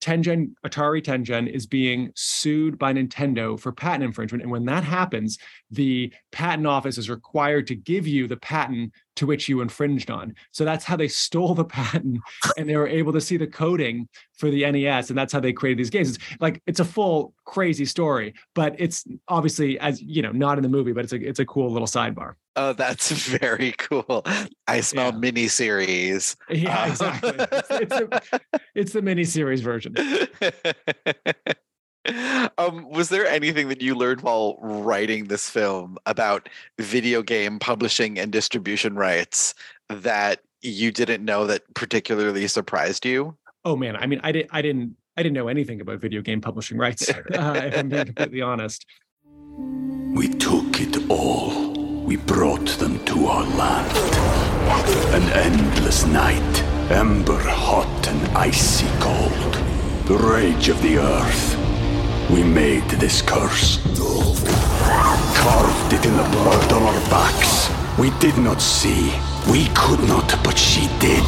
Tengen, 0.00 0.54
Atari 0.64 1.02
Tengen 1.02 1.46
is 1.46 1.66
being 1.66 2.10
sued 2.16 2.78
by 2.78 2.92
Nintendo 2.92 3.60
for 3.60 3.70
patent 3.70 4.04
infringement. 4.04 4.42
And 4.42 4.50
when 4.50 4.64
that 4.64 4.82
happens, 4.82 5.38
the 5.70 6.12
patent 6.32 6.66
office 6.66 6.96
is 6.96 7.10
required 7.10 7.66
to 7.66 7.74
give 7.74 8.06
you 8.06 8.26
the 8.26 8.38
patent 8.38 8.92
to 9.20 9.26
which 9.26 9.50
you 9.50 9.60
infringed 9.60 10.10
on. 10.10 10.34
So 10.50 10.64
that's 10.64 10.82
how 10.82 10.96
they 10.96 11.06
stole 11.06 11.54
the 11.54 11.64
patent 11.76 12.20
and 12.56 12.66
they 12.66 12.76
were 12.76 12.88
able 12.88 13.12
to 13.12 13.20
see 13.20 13.36
the 13.36 13.46
coding 13.46 14.08
for 14.38 14.50
the 14.50 14.68
NES. 14.70 15.10
And 15.10 15.18
that's 15.18 15.30
how 15.30 15.40
they 15.40 15.52
created 15.52 15.78
these 15.78 15.90
games. 15.90 16.16
It's 16.16 16.18
like 16.40 16.62
it's 16.66 16.80
a 16.80 16.86
full 16.86 17.34
crazy 17.44 17.84
story, 17.84 18.32
but 18.54 18.74
it's 18.78 19.04
obviously 19.28 19.78
as 19.78 20.00
you 20.00 20.22
know, 20.22 20.32
not 20.32 20.56
in 20.56 20.62
the 20.62 20.70
movie, 20.70 20.92
but 20.92 21.04
it's 21.04 21.12
a 21.12 21.16
it's 21.16 21.38
a 21.38 21.44
cool 21.44 21.70
little 21.70 21.86
sidebar. 21.86 22.36
Oh, 22.56 22.72
that's 22.72 23.10
very 23.38 23.72
cool. 23.72 24.24
I 24.66 24.80
smell 24.80 25.12
yeah. 25.12 25.18
mini 25.18 25.48
series. 25.48 26.34
Yeah, 26.48 26.86
exactly. 26.86 27.34
it's, 27.36 27.70
it's, 27.70 27.94
a, 27.94 28.40
it's 28.74 28.92
the 28.94 29.02
mini 29.02 29.24
series 29.24 29.60
version. 29.60 29.94
um, 32.58 32.88
was 32.90 33.08
there 33.08 33.26
anything 33.26 33.68
that 33.68 33.80
you 33.80 33.94
learned 33.94 34.20
while 34.22 34.58
writing 34.60 35.26
this 35.26 35.48
film 35.48 35.98
about 36.06 36.48
video 36.78 37.22
game 37.22 37.58
publishing 37.58 38.18
and 38.18 38.32
distribution 38.32 38.94
rights 38.94 39.54
that 39.88 40.40
you 40.62 40.92
didn't 40.92 41.24
know 41.24 41.46
that 41.46 41.62
particularly 41.74 42.46
surprised 42.46 43.04
you? 43.04 43.36
Oh 43.64 43.76
man, 43.76 43.96
I 43.96 44.06
mean, 44.06 44.20
I 44.22 44.32
didn't, 44.32 44.50
I 44.52 44.62
didn't, 44.62 44.96
I 45.16 45.22
didn't 45.22 45.34
know 45.34 45.48
anything 45.48 45.80
about 45.80 46.00
video 46.00 46.22
game 46.22 46.40
publishing 46.40 46.78
rights. 46.78 47.10
Uh, 47.32 47.60
if 47.64 47.78
I'm 47.78 47.88
being 47.88 48.06
completely 48.06 48.42
honest. 48.42 48.86
We 49.56 50.28
took 50.28 50.80
it 50.80 51.08
all. 51.08 51.72
We 52.04 52.16
brought 52.16 52.66
them 52.78 53.04
to 53.04 53.26
our 53.26 53.44
land. 53.44 53.96
An 55.14 55.22
endless 55.32 56.06
night, 56.06 56.62
ember 56.90 57.38
hot 57.38 58.08
and 58.08 58.36
icy 58.36 58.86
cold. 58.98 59.54
The 60.06 60.16
rage 60.16 60.68
of 60.68 60.80
the 60.82 60.98
earth. 60.98 61.69
We 62.32 62.44
made 62.44 62.88
this 62.90 63.22
curse. 63.22 63.78
Carved 65.34 65.92
it 65.92 66.06
in 66.06 66.16
the 66.16 66.28
blood 66.30 66.72
on 66.72 66.82
our 66.82 67.10
backs. 67.10 67.68
We 67.98 68.10
did 68.20 68.38
not 68.38 68.62
see. 68.62 69.12
We 69.50 69.66
could 69.74 69.98
not, 70.06 70.38
but 70.44 70.56
she 70.56 70.86
did. 71.00 71.24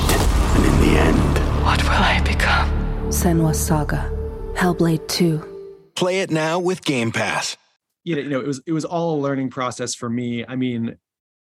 And 0.55 0.65
in 0.65 0.81
the 0.81 1.01
end... 1.01 1.65
What 1.65 1.83
will 1.83 1.91
I 1.91 2.23
become? 2.25 2.71
Senua's 3.09 3.59
Saga. 3.59 4.11
Hellblade 4.55 5.09
2. 5.09 5.93
Play 5.97 6.21
it 6.21 6.31
now 6.31 6.61
with 6.61 6.85
Game 6.85 7.11
Pass. 7.11 7.57
You 8.05 8.15
know, 8.15 8.23
you 8.23 8.29
know, 8.31 8.41
it 8.41 8.47
was 8.47 8.63
it 8.67 8.73
was 8.73 8.85
all 8.85 9.17
a 9.17 9.21
learning 9.21 9.51
process 9.51 9.97
for 9.97 10.09
me. 10.09 10.45
I 10.47 10.55
mean, 10.55 10.97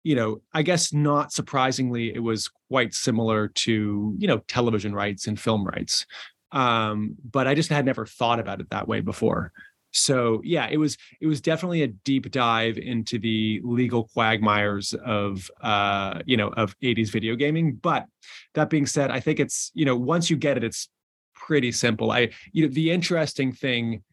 you 0.04 0.16
know, 0.16 0.42
I 0.54 0.62
guess 0.62 0.94
not 0.94 1.34
surprisingly, 1.34 2.14
it 2.14 2.20
was 2.20 2.50
quite 2.70 2.94
similar 2.94 3.50
to, 3.50 4.16
you 4.18 4.28
know, 4.28 4.40
television 4.48 4.94
rights 4.94 5.28
and 5.28 5.40
film 5.40 5.66
rights 5.66 6.06
um, 6.52 7.16
but 7.30 7.48
I 7.48 7.56
just 7.56 7.70
had 7.70 7.86
never 7.86 8.06
thought 8.06 8.40
about 8.40 8.60
it 8.60 8.70
that 8.70 8.88
way 8.88 9.02
before. 9.02 9.52
So 9.92 10.42
yeah, 10.44 10.68
it 10.70 10.78
was 10.78 10.98
it 11.20 11.28
was 11.28 11.42
definitely 11.42 11.82
a 11.82 11.88
deep 11.88 12.30
dive 12.32 12.78
into 12.78 13.18
the 13.18 13.60
legal 13.64 14.08
quagmires 14.14 14.94
of 15.06 15.50
uh, 15.62 16.22
you 16.26 16.38
know 16.38 16.50
of 16.50 16.78
80s 16.80 17.10
video 17.10 17.36
gaming. 17.36 17.76
But 17.76 18.06
that 18.54 18.70
being 18.70 18.86
said, 18.86 19.10
I 19.10 19.20
think 19.20 19.40
it's 19.40 19.72
you 19.74 19.86
know 19.86 19.96
once 19.96 20.30
you 20.30 20.38
get 20.38 20.58
it, 20.58 20.64
it's 20.64 20.90
pretty 21.34 21.72
simple. 21.72 22.12
I 22.12 22.30
you 22.52 22.68
know 22.68 22.74
the 22.74 22.92
interesting 22.92 23.52
thing 23.52 24.04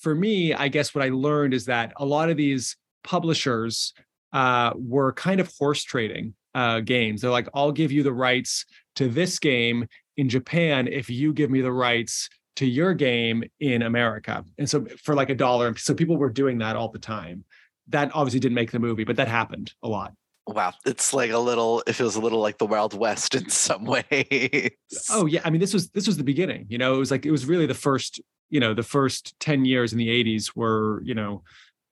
for 0.00 0.14
me, 0.14 0.54
I 0.54 0.68
guess 0.68 0.94
what 0.94 1.04
I 1.04 1.08
learned 1.08 1.54
is 1.54 1.64
that 1.66 1.92
a 1.96 2.04
lot 2.04 2.30
of 2.30 2.36
these 2.36 2.76
publishers 3.02 3.94
uh, 4.32 4.72
were 4.76 5.12
kind 5.12 5.40
of 5.40 5.50
horse 5.58 5.82
trading 5.82 6.34
uh, 6.54 6.80
games. 6.80 7.22
They're 7.22 7.30
like, 7.30 7.48
I'll 7.54 7.72
give 7.72 7.92
you 7.92 8.02
the 8.02 8.12
rights 8.12 8.66
to 8.96 9.08
this 9.08 9.38
game 9.38 9.86
in 10.16 10.28
Japan 10.28 10.88
if 10.88 11.10
you 11.10 11.32
give 11.32 11.50
me 11.50 11.60
the 11.60 11.72
rights 11.72 12.28
to 12.56 12.66
your 12.66 12.94
game 12.94 13.44
in 13.60 13.82
America. 13.82 14.44
And 14.58 14.68
so 14.68 14.86
for 15.02 15.14
like 15.14 15.30
a 15.30 15.34
dollar. 15.34 15.76
So 15.76 15.94
people 15.94 16.16
were 16.16 16.30
doing 16.30 16.58
that 16.58 16.76
all 16.76 16.88
the 16.88 16.98
time. 16.98 17.44
That 17.88 18.10
obviously 18.14 18.40
didn't 18.40 18.54
make 18.54 18.72
the 18.72 18.78
movie, 18.78 19.04
but 19.04 19.16
that 19.16 19.28
happened 19.28 19.72
a 19.82 19.88
lot. 19.88 20.12
Wow, 20.48 20.74
it's 20.84 21.12
like 21.12 21.32
a 21.32 21.38
little. 21.38 21.82
It 21.88 21.94
feels 21.94 22.14
a 22.14 22.20
little 22.20 22.40
like 22.40 22.58
the 22.58 22.66
Wild 22.66 22.94
West 22.94 23.34
in 23.34 23.48
some 23.48 23.84
ways. 23.84 24.70
Oh 25.10 25.26
yeah, 25.26 25.40
I 25.44 25.50
mean 25.50 25.60
this 25.60 25.74
was 25.74 25.90
this 25.90 26.06
was 26.06 26.16
the 26.16 26.24
beginning. 26.24 26.66
You 26.68 26.78
know, 26.78 26.94
it 26.94 26.98
was 26.98 27.10
like 27.10 27.26
it 27.26 27.32
was 27.32 27.46
really 27.46 27.66
the 27.66 27.74
first. 27.74 28.20
You 28.48 28.60
know, 28.60 28.74
the 28.74 28.84
first 28.84 29.34
ten 29.40 29.64
years 29.64 29.92
in 29.92 29.98
the 29.98 30.08
'80s 30.08 30.54
were 30.54 31.02
you 31.04 31.14
know 31.14 31.42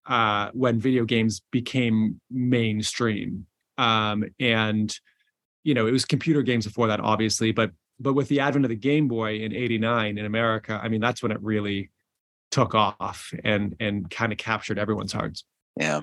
uh, 0.06 0.50
when 0.52 0.78
video 0.78 1.04
games 1.04 1.42
became 1.50 2.20
mainstream, 2.30 3.46
um, 3.76 4.24
and 4.38 4.96
you 5.64 5.74
know 5.74 5.88
it 5.88 5.92
was 5.92 6.04
computer 6.04 6.42
games 6.42 6.64
before 6.64 6.86
that, 6.88 7.00
obviously, 7.00 7.50
but 7.50 7.72
but 8.00 8.14
with 8.14 8.28
the 8.28 8.40
advent 8.40 8.64
of 8.64 8.68
the 8.68 8.76
Game 8.76 9.08
Boy 9.08 9.36
in 9.36 9.54
'89 9.54 10.18
in 10.18 10.24
America, 10.24 10.80
I 10.82 10.88
mean 10.88 11.00
that's 11.00 11.22
when 11.22 11.32
it 11.32 11.40
really 11.42 11.90
took 12.50 12.74
off 12.74 13.32
and 13.44 13.76
and 13.80 14.10
kind 14.10 14.32
of 14.32 14.38
captured 14.38 14.78
everyone's 14.78 15.12
hearts. 15.12 15.44
Yeah 15.78 16.00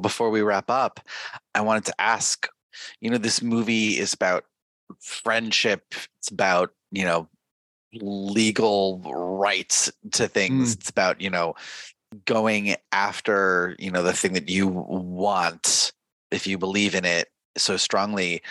before 0.00 0.30
we 0.30 0.42
wrap 0.42 0.70
up, 0.70 1.00
I 1.56 1.60
wanted 1.60 1.84
to 1.86 2.00
ask 2.00 2.48
you 3.00 3.10
know, 3.10 3.18
this 3.18 3.42
movie 3.42 3.98
is 3.98 4.12
about 4.12 4.44
friendship, 5.00 5.94
it's 6.18 6.30
about, 6.30 6.70
you 6.90 7.04
know, 7.04 7.28
legal 7.94 9.00
rights 9.04 9.90
to 10.12 10.28
things. 10.28 10.74
Mm. 10.74 10.80
It's 10.80 10.90
about, 10.90 11.20
you 11.20 11.30
know, 11.30 11.54
going 12.24 12.76
after, 12.92 13.76
you 13.78 13.90
know, 13.90 14.02
the 14.02 14.12
thing 14.12 14.32
that 14.34 14.48
you 14.48 14.66
want 14.68 15.92
if 16.30 16.46
you 16.46 16.58
believe 16.58 16.94
in 16.94 17.04
it 17.04 17.28
so 17.56 17.76
strongly. 17.76 18.42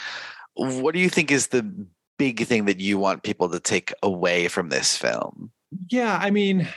What 0.56 0.94
do 0.94 1.00
you 1.00 1.10
think 1.10 1.32
is 1.32 1.48
the 1.48 1.72
big 2.18 2.46
thing 2.46 2.66
that 2.66 2.80
you 2.80 2.98
want 2.98 3.24
people 3.24 3.50
to 3.50 3.60
take 3.60 3.94
away 4.04 4.48
from 4.48 4.70
this 4.70 4.98
film? 4.98 5.52
Yeah, 5.90 6.18
I 6.22 6.32
mean, 6.32 6.68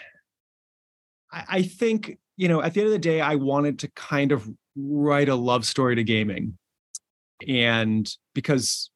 I, 1.32 1.44
I 1.48 1.62
think 1.62 2.18
you 2.40 2.48
know, 2.48 2.62
at 2.62 2.72
the 2.72 2.80
end 2.80 2.86
of 2.86 2.92
the 2.92 2.98
day, 2.98 3.20
I 3.20 3.34
wanted 3.34 3.80
to 3.80 3.88
kind 3.88 4.32
of 4.32 4.48
write 4.74 5.28
a 5.28 5.34
love 5.34 5.66
story 5.66 5.94
to 5.94 6.02
gaming. 6.02 6.56
And 7.46 8.10
because, 8.34 8.88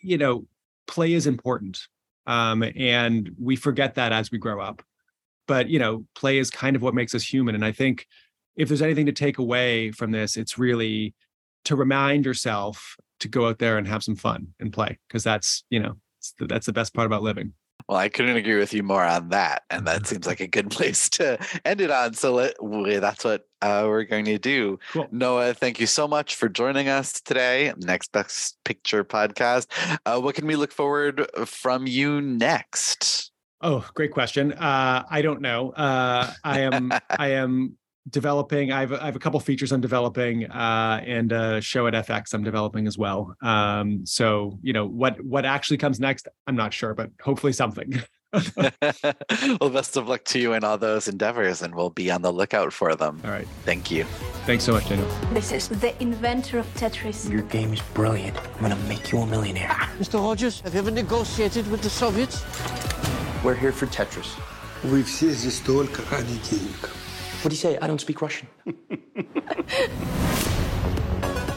you 0.00 0.16
know, 0.16 0.46
play 0.86 1.12
is 1.12 1.26
important. 1.26 1.80
Um, 2.28 2.62
and 2.62 3.34
we 3.36 3.56
forget 3.56 3.96
that 3.96 4.12
as 4.12 4.30
we 4.30 4.38
grow 4.38 4.60
up. 4.60 4.84
But, 5.48 5.68
you 5.68 5.80
know, 5.80 6.04
play 6.14 6.38
is 6.38 6.50
kind 6.50 6.76
of 6.76 6.82
what 6.82 6.94
makes 6.94 7.16
us 7.16 7.24
human. 7.24 7.56
And 7.56 7.64
I 7.64 7.72
think 7.72 8.06
if 8.54 8.68
there's 8.68 8.80
anything 8.80 9.06
to 9.06 9.12
take 9.12 9.38
away 9.38 9.90
from 9.90 10.12
this, 10.12 10.36
it's 10.36 10.56
really 10.56 11.16
to 11.64 11.74
remind 11.74 12.26
yourself 12.26 12.96
to 13.20 13.28
go 13.28 13.48
out 13.48 13.58
there 13.58 13.78
and 13.78 13.86
have 13.86 14.02
some 14.02 14.16
fun 14.16 14.48
and 14.60 14.72
play 14.72 14.98
because 15.08 15.24
that's, 15.24 15.64
you 15.70 15.80
know, 15.80 15.96
that's 16.40 16.66
the 16.66 16.72
best 16.72 16.94
part 16.94 17.06
about 17.06 17.22
living. 17.22 17.52
Well, 17.88 17.96
I 17.96 18.10
couldn't 18.10 18.36
agree 18.36 18.58
with 18.58 18.74
you 18.74 18.82
more 18.82 19.04
on 19.04 19.30
that, 19.30 19.62
and 19.70 19.86
that 19.86 20.06
seems 20.06 20.26
like 20.26 20.40
a 20.40 20.46
good 20.46 20.70
place 20.70 21.08
to 21.10 21.38
end 21.64 21.80
it 21.80 21.90
on. 21.90 22.14
So 22.14 22.34
let, 22.34 22.54
that's 23.00 23.24
what 23.24 23.46
uh, 23.62 23.84
we're 23.86 24.04
going 24.04 24.26
to 24.26 24.38
do. 24.38 24.78
Cool. 24.92 25.08
Noah, 25.10 25.54
thank 25.54 25.80
you 25.80 25.86
so 25.86 26.06
much 26.06 26.36
for 26.36 26.48
joining 26.48 26.88
us 26.88 27.20
today. 27.20 27.72
Next 27.78 28.12
Best 28.12 28.58
Picture 28.64 29.04
podcast. 29.04 29.66
Uh, 30.04 30.20
what 30.20 30.34
can 30.34 30.46
we 30.46 30.56
look 30.56 30.72
forward 30.72 31.26
from 31.46 31.86
you 31.86 32.20
next? 32.20 33.32
Oh, 33.60 33.84
great 33.94 34.12
question. 34.12 34.52
Uh, 34.52 35.04
I 35.10 35.22
don't 35.22 35.40
know. 35.40 35.70
Uh, 35.70 36.32
I 36.44 36.60
am. 36.60 36.92
I 37.10 37.28
am 37.30 37.76
developing. 38.09 38.71
I 38.71 38.81
have, 38.81 38.93
I 38.93 39.05
have 39.05 39.15
a 39.15 39.19
couple 39.19 39.39
features 39.39 39.71
I'm 39.71 39.81
developing, 39.81 40.49
uh, 40.49 41.01
and 41.05 41.31
a 41.31 41.61
show 41.61 41.87
at 41.87 41.93
FX 41.93 42.33
I'm 42.33 42.43
developing 42.43 42.87
as 42.87 42.97
well. 42.97 43.35
Um, 43.41 44.05
so 44.05 44.59
you 44.61 44.73
know 44.73 44.85
what 44.85 45.23
what 45.23 45.45
actually 45.45 45.77
comes 45.77 45.99
next, 45.99 46.27
I'm 46.47 46.55
not 46.55 46.73
sure, 46.73 46.93
but 46.93 47.11
hopefully 47.21 47.53
something. 47.53 48.01
well, 48.57 49.69
best 49.69 49.95
of 49.95 50.07
luck 50.07 50.23
to 50.25 50.39
you 50.39 50.53
in 50.53 50.63
all 50.63 50.77
those 50.77 51.07
endeavors, 51.07 51.61
and 51.61 51.75
we'll 51.75 51.91
be 51.91 52.09
on 52.09 52.23
the 52.23 52.31
lookout 52.31 52.73
for 52.73 52.95
them. 52.95 53.21
All 53.23 53.29
right. 53.29 53.47
Thank 53.63 53.91
you. 53.91 54.05
Thanks 54.45 54.63
so 54.63 54.73
much, 54.73 54.89
Daniel. 54.89 55.07
This 55.33 55.51
is 55.51 55.67
the 55.69 55.93
inventor 56.01 56.57
of 56.57 56.65
Tetris. 56.73 57.29
Your 57.29 57.43
game 57.43 57.73
is 57.73 57.81
brilliant. 57.93 58.37
I'm 58.55 58.61
gonna 58.61 58.75
make 58.87 59.11
you 59.11 59.19
a 59.19 59.27
millionaire. 59.27 59.69
Mr. 59.99 60.19
Hodges, 60.19 60.61
have 60.61 60.73
you 60.73 60.79
ever 60.79 60.91
negotiated 60.91 61.69
with 61.69 61.81
the 61.81 61.89
Soviets? 61.89 62.43
We're 63.43 63.55
here 63.55 63.71
for 63.71 63.85
Tetris. 63.85 64.35
We've 64.83 65.07
seized 65.07 65.49
столько 65.51 66.01
ради 66.11 66.37
денег. 66.49 66.96
What 67.42 67.50
do 67.50 67.54
you 67.54 67.60
say? 67.60 67.78
I 67.78 67.86
don't 67.86 68.00
speak 68.00 68.20
Russian. 68.20 68.48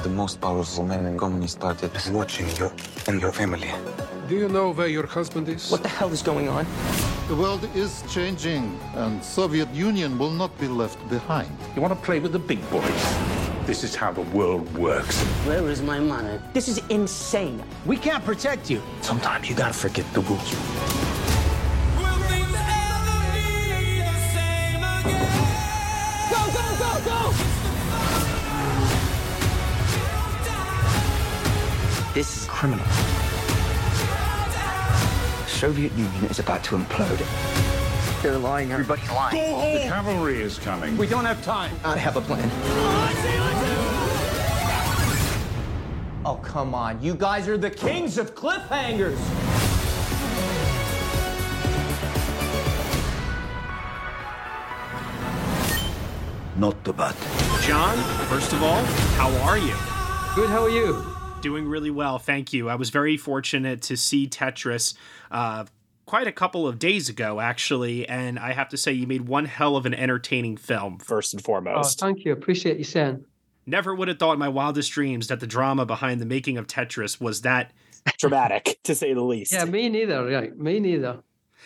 the 0.04 0.10
most 0.10 0.40
powerful 0.40 0.84
man 0.84 1.08
in 1.08 1.18
communist 1.18 1.60
party 1.60 1.88
is 1.88 2.12
watching 2.12 2.48
you 2.58 2.72
and 3.08 3.20
your 3.20 3.32
family. 3.32 3.68
Do 4.30 4.36
you 4.36 4.48
know 4.48 4.74
where 4.74 4.86
your 4.86 5.08
husband 5.08 5.50
is? 5.50 5.72
What 5.72 5.82
the 5.82 5.90
hell 5.90 6.14
is 6.14 6.22
going 6.22 6.50
on? 6.50 6.68
The 7.30 7.36
world 7.36 7.68
is 7.74 8.04
changing, 8.14 8.80
and 8.94 9.24
Soviet 9.24 9.74
Union 9.74 10.20
will 10.20 10.30
not 10.30 10.56
be 10.60 10.68
left 10.68 11.00
behind. 11.10 11.50
You 11.76 11.82
want 11.82 11.96
to 11.96 12.06
play 12.06 12.20
with 12.20 12.34
the 12.34 12.40
big 12.40 12.62
boys? 12.70 13.18
This 13.66 13.84
is 13.84 13.96
how 13.96 14.12
the 14.12 14.22
world 14.38 14.72
works. 14.78 15.20
Where 15.48 15.68
is 15.68 15.82
my 15.82 16.00
money? 16.00 16.40
This 16.54 16.68
is 16.68 16.78
insane. 16.90 17.64
We 17.88 17.98
can't 17.98 18.24
protect 18.24 18.70
you. 18.70 18.84
Sometimes 19.02 19.50
you 19.50 19.56
gotta 19.56 19.74
forget 19.74 20.06
the 20.14 20.22
rules. 20.22 21.12
This 32.14 32.42
is 32.42 32.48
criminal. 32.50 32.86
The 35.44 35.48
Soviet 35.48 35.94
Union 35.94 36.26
is 36.26 36.40
about 36.40 36.62
to 36.66 36.76
implode. 36.78 37.24
They're 38.22 38.38
lying. 38.38 38.74
Everybody's 38.74 39.10
lying. 39.12 39.38
Go 39.38 39.56
home. 39.56 39.74
The 39.76 39.80
cavalry 39.80 40.42
is 40.42 40.60
coming. 40.60 40.98
We 40.98 41.08
don't 41.08 41.24
have 41.24 41.42
time. 41.42 41.72
I 41.86 41.96
have 41.96 42.18
a 42.18 42.22
plan. 42.22 42.52
Oh, 46.26 46.36
come 46.44 46.76
on. 46.76 47.02
You 47.02 47.16
guys 47.16 47.48
are 47.48 47.58
the 47.58 47.70
kings 47.70 48.18
of 48.18 48.36
cliffhangers. 48.36 49.18
Not 56.58 56.84
too 56.84 56.92
bad. 56.92 57.16
Jon, 57.62 57.98
first 58.28 58.52
of 58.52 58.62
all, 58.62 58.84
how 59.16 59.32
are 59.48 59.58
you? 59.58 59.76
Good, 60.36 60.50
how 60.50 60.64
are 60.64 60.70
you? 60.70 61.11
Doing 61.42 61.68
really 61.68 61.90
well, 61.90 62.20
thank 62.20 62.54
you. 62.54 62.70
I 62.70 62.76
was 62.76 62.92
very 62.92 63.18
fortunate 63.18 63.82
to 63.84 63.98
see 63.98 64.28
Tetris 64.28 64.94
uh, 65.32 65.66
quite 66.06 66.28
a 66.28 66.32
couple 66.32 66.68
of 66.68 66.78
days 66.78 67.10
ago, 67.10 67.40
actually, 67.40 68.08
and 68.08 68.38
I 68.38 68.54
have 68.54 68.70
to 68.70 68.78
say, 68.78 68.92
you 68.92 69.08
made 69.08 69.28
one 69.28 69.46
hell 69.46 69.76
of 69.76 69.88
an 69.88 69.96
entertaining 69.96 70.56
film, 70.56 71.00
first 71.00 71.34
and 71.34 71.44
foremost. 71.44 72.02
Oh, 72.02 72.06
thank 72.06 72.26
you. 72.26 72.32
Appreciate 72.32 72.78
you 72.78 72.84
saying. 72.84 73.26
Never 73.66 73.96
would 73.96 74.08
have 74.08 74.20
thought 74.20 74.34
in 74.34 74.40
my 74.40 74.50
wildest 74.50 74.92
dreams 74.92 75.30
that 75.30 75.40
the 75.40 75.48
drama 75.48 75.84
behind 75.84 76.22
the 76.22 76.28
making 76.28 76.60
of 76.60 76.68
Tetris 76.68 77.20
was 77.20 77.42
that 77.42 77.74
dramatic, 78.20 78.80
to 78.84 78.94
say 78.94 79.12
the 79.16 79.22
least. 79.22 79.52
Yeah, 79.52 79.66
me 79.66 79.90
neither. 79.90 80.24
Right, 80.24 80.56
me 80.56 80.80
neither. 80.80 81.24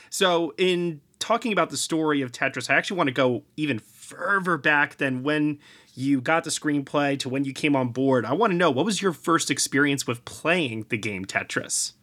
So, 0.09 0.53
in 0.57 1.01
talking 1.19 1.51
about 1.51 1.69
the 1.69 1.77
story 1.77 2.21
of 2.21 2.31
Tetris, 2.31 2.69
I 2.69 2.75
actually 2.75 2.97
want 2.97 3.07
to 3.07 3.13
go 3.13 3.43
even 3.57 3.79
further 3.79 4.57
back 4.57 4.95
than 4.97 5.23
when 5.23 5.59
you 5.95 6.21
got 6.21 6.43
the 6.43 6.49
screenplay 6.49 7.17
to 7.19 7.29
when 7.29 7.45
you 7.45 7.53
came 7.53 7.75
on 7.75 7.89
board. 7.89 8.25
I 8.25 8.34
want 8.34 8.51
to 8.51 8.58
know 8.58 8.69
what 8.69 8.86
was 8.86 9.01
your 9.01 9.13
first 9.13 9.49
experience 9.49 10.05
with 10.05 10.25
playing 10.25 10.86
the 10.89 10.97
game 10.97 11.25
Tetris? 11.25 11.93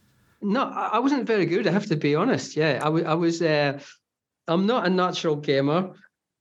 No, 0.40 0.64
I 0.64 0.98
wasn't 0.98 1.26
very 1.26 1.46
good. 1.46 1.66
I 1.66 1.70
have 1.70 1.86
to 1.86 1.96
be 1.96 2.16
honest. 2.16 2.56
Yeah, 2.56 2.78
I, 2.80 2.86
w- 2.86 3.04
I 3.04 3.14
was. 3.14 3.40
Uh, 3.40 3.78
I'm 4.48 4.66
not 4.66 4.86
a 4.86 4.90
natural 4.90 5.36
gamer. 5.36 5.92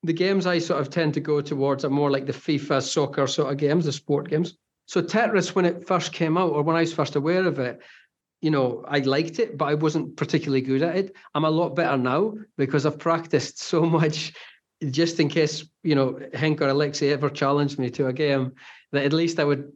The 0.03 0.13
games 0.13 0.47
I 0.47 0.57
sort 0.57 0.81
of 0.81 0.89
tend 0.89 1.13
to 1.13 1.19
go 1.19 1.41
towards 1.41 1.85
are 1.85 1.89
more 1.89 2.09
like 2.09 2.25
the 2.25 2.33
FIFA 2.33 2.81
soccer 2.81 3.27
sort 3.27 3.51
of 3.51 3.59
games, 3.59 3.85
the 3.85 3.91
sport 3.91 4.29
games. 4.29 4.57
So 4.87 5.01
Tetris, 5.01 5.53
when 5.53 5.65
it 5.65 5.87
first 5.87 6.13
came 6.13 6.37
out, 6.37 6.51
or 6.51 6.63
when 6.63 6.75
I 6.75 6.81
was 6.81 6.93
first 6.93 7.15
aware 7.15 7.45
of 7.45 7.59
it, 7.59 7.79
you 8.41 8.49
know, 8.49 8.83
I 8.87 8.99
liked 8.99 9.37
it, 9.37 9.55
but 9.55 9.65
I 9.65 9.75
wasn't 9.75 10.17
particularly 10.17 10.61
good 10.61 10.81
at 10.81 10.95
it. 10.95 11.15
I'm 11.35 11.45
a 11.45 11.49
lot 11.49 11.75
better 11.75 11.97
now 11.97 12.33
because 12.57 12.87
I've 12.87 12.97
practiced 12.97 13.59
so 13.59 13.81
much 13.85 14.33
just 14.89 15.19
in 15.19 15.29
case 15.29 15.65
you 15.83 15.95
know 15.95 16.19
Henk 16.33 16.61
or 16.61 16.69
Alexei 16.69 17.11
ever 17.11 17.29
challenged 17.29 17.79
me 17.79 17.89
to 17.91 18.07
a 18.07 18.13
game, 18.13 18.53
that 18.91 19.05
at 19.05 19.13
least 19.13 19.39
I 19.39 19.43
would, 19.43 19.71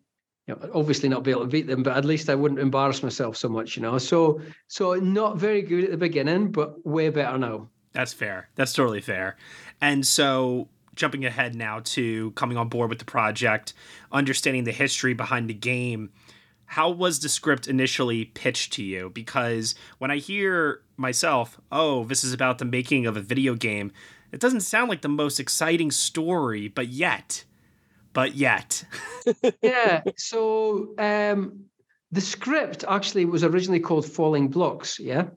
you 0.47 0.55
know, 0.55 0.69
obviously 0.73 1.09
not 1.09 1.23
be 1.23 1.31
able 1.31 1.41
to 1.41 1.47
beat 1.47 1.67
them, 1.67 1.83
but 1.83 1.95
at 1.95 2.05
least 2.05 2.29
I 2.29 2.35
wouldn't 2.35 2.59
embarrass 2.59 3.03
myself 3.03 3.37
so 3.37 3.49
much, 3.49 3.75
you 3.75 3.81
know. 3.81 3.97
So 3.97 4.41
so 4.67 4.93
not 4.95 5.37
very 5.37 5.61
good 5.61 5.85
at 5.85 5.91
the 5.91 5.97
beginning, 5.97 6.51
but 6.51 6.85
way 6.85 7.09
better 7.09 7.37
now. 7.37 7.69
That's 7.93 8.13
fair. 8.13 8.49
That's 8.55 8.73
totally 8.73 9.01
fair. 9.01 9.37
And 9.79 10.05
so 10.05 10.69
jumping 10.95 11.25
ahead 11.25 11.55
now 11.55 11.81
to 11.83 12.31
coming 12.31 12.57
on 12.57 12.69
board 12.69 12.89
with 12.89 12.99
the 12.99 13.05
project, 13.05 13.73
understanding 14.11 14.63
the 14.63 14.71
history 14.71 15.13
behind 15.13 15.49
the 15.49 15.53
game. 15.53 16.11
How 16.67 16.89
was 16.89 17.19
the 17.19 17.29
script 17.29 17.67
initially 17.67 18.25
pitched 18.25 18.73
to 18.73 18.83
you? 18.83 19.11
Because 19.13 19.75
when 19.99 20.09
I 20.09 20.17
hear 20.17 20.81
myself, 20.97 21.59
oh, 21.71 22.05
this 22.05 22.23
is 22.23 22.33
about 22.33 22.57
the 22.57 22.65
making 22.65 23.05
of 23.05 23.15
a 23.15 23.21
video 23.21 23.53
game, 23.53 23.91
it 24.31 24.39
doesn't 24.39 24.61
sound 24.61 24.89
like 24.89 25.01
the 25.01 25.09
most 25.09 25.39
exciting 25.39 25.91
story, 25.91 26.67
but 26.67 26.88
yet, 26.88 27.43
but 28.13 28.35
yet. 28.35 28.83
yeah. 29.61 30.01
So 30.17 30.93
um, 30.97 31.65
the 32.11 32.21
script 32.21 32.83
actually 32.88 33.25
was 33.25 33.43
originally 33.43 33.79
called 33.79 34.05
Falling 34.05 34.49
Blocks. 34.49 34.99
Yeah. 34.99 35.27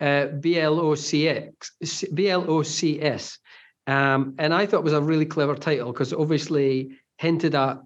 Uh, 0.00 0.26
B 0.26 0.58
L 0.58 0.80
O 0.80 0.94
C 0.94 1.28
X 1.28 1.72
B 2.12 2.28
L 2.28 2.50
O 2.50 2.62
C 2.62 3.00
S. 3.00 3.38
Um, 3.86 4.34
and 4.38 4.52
I 4.52 4.66
thought 4.66 4.78
it 4.78 4.84
was 4.84 4.92
a 4.92 5.00
really 5.00 5.26
clever 5.26 5.54
title 5.54 5.92
because 5.92 6.12
obviously 6.12 6.98
hinted 7.18 7.54
at, 7.54 7.80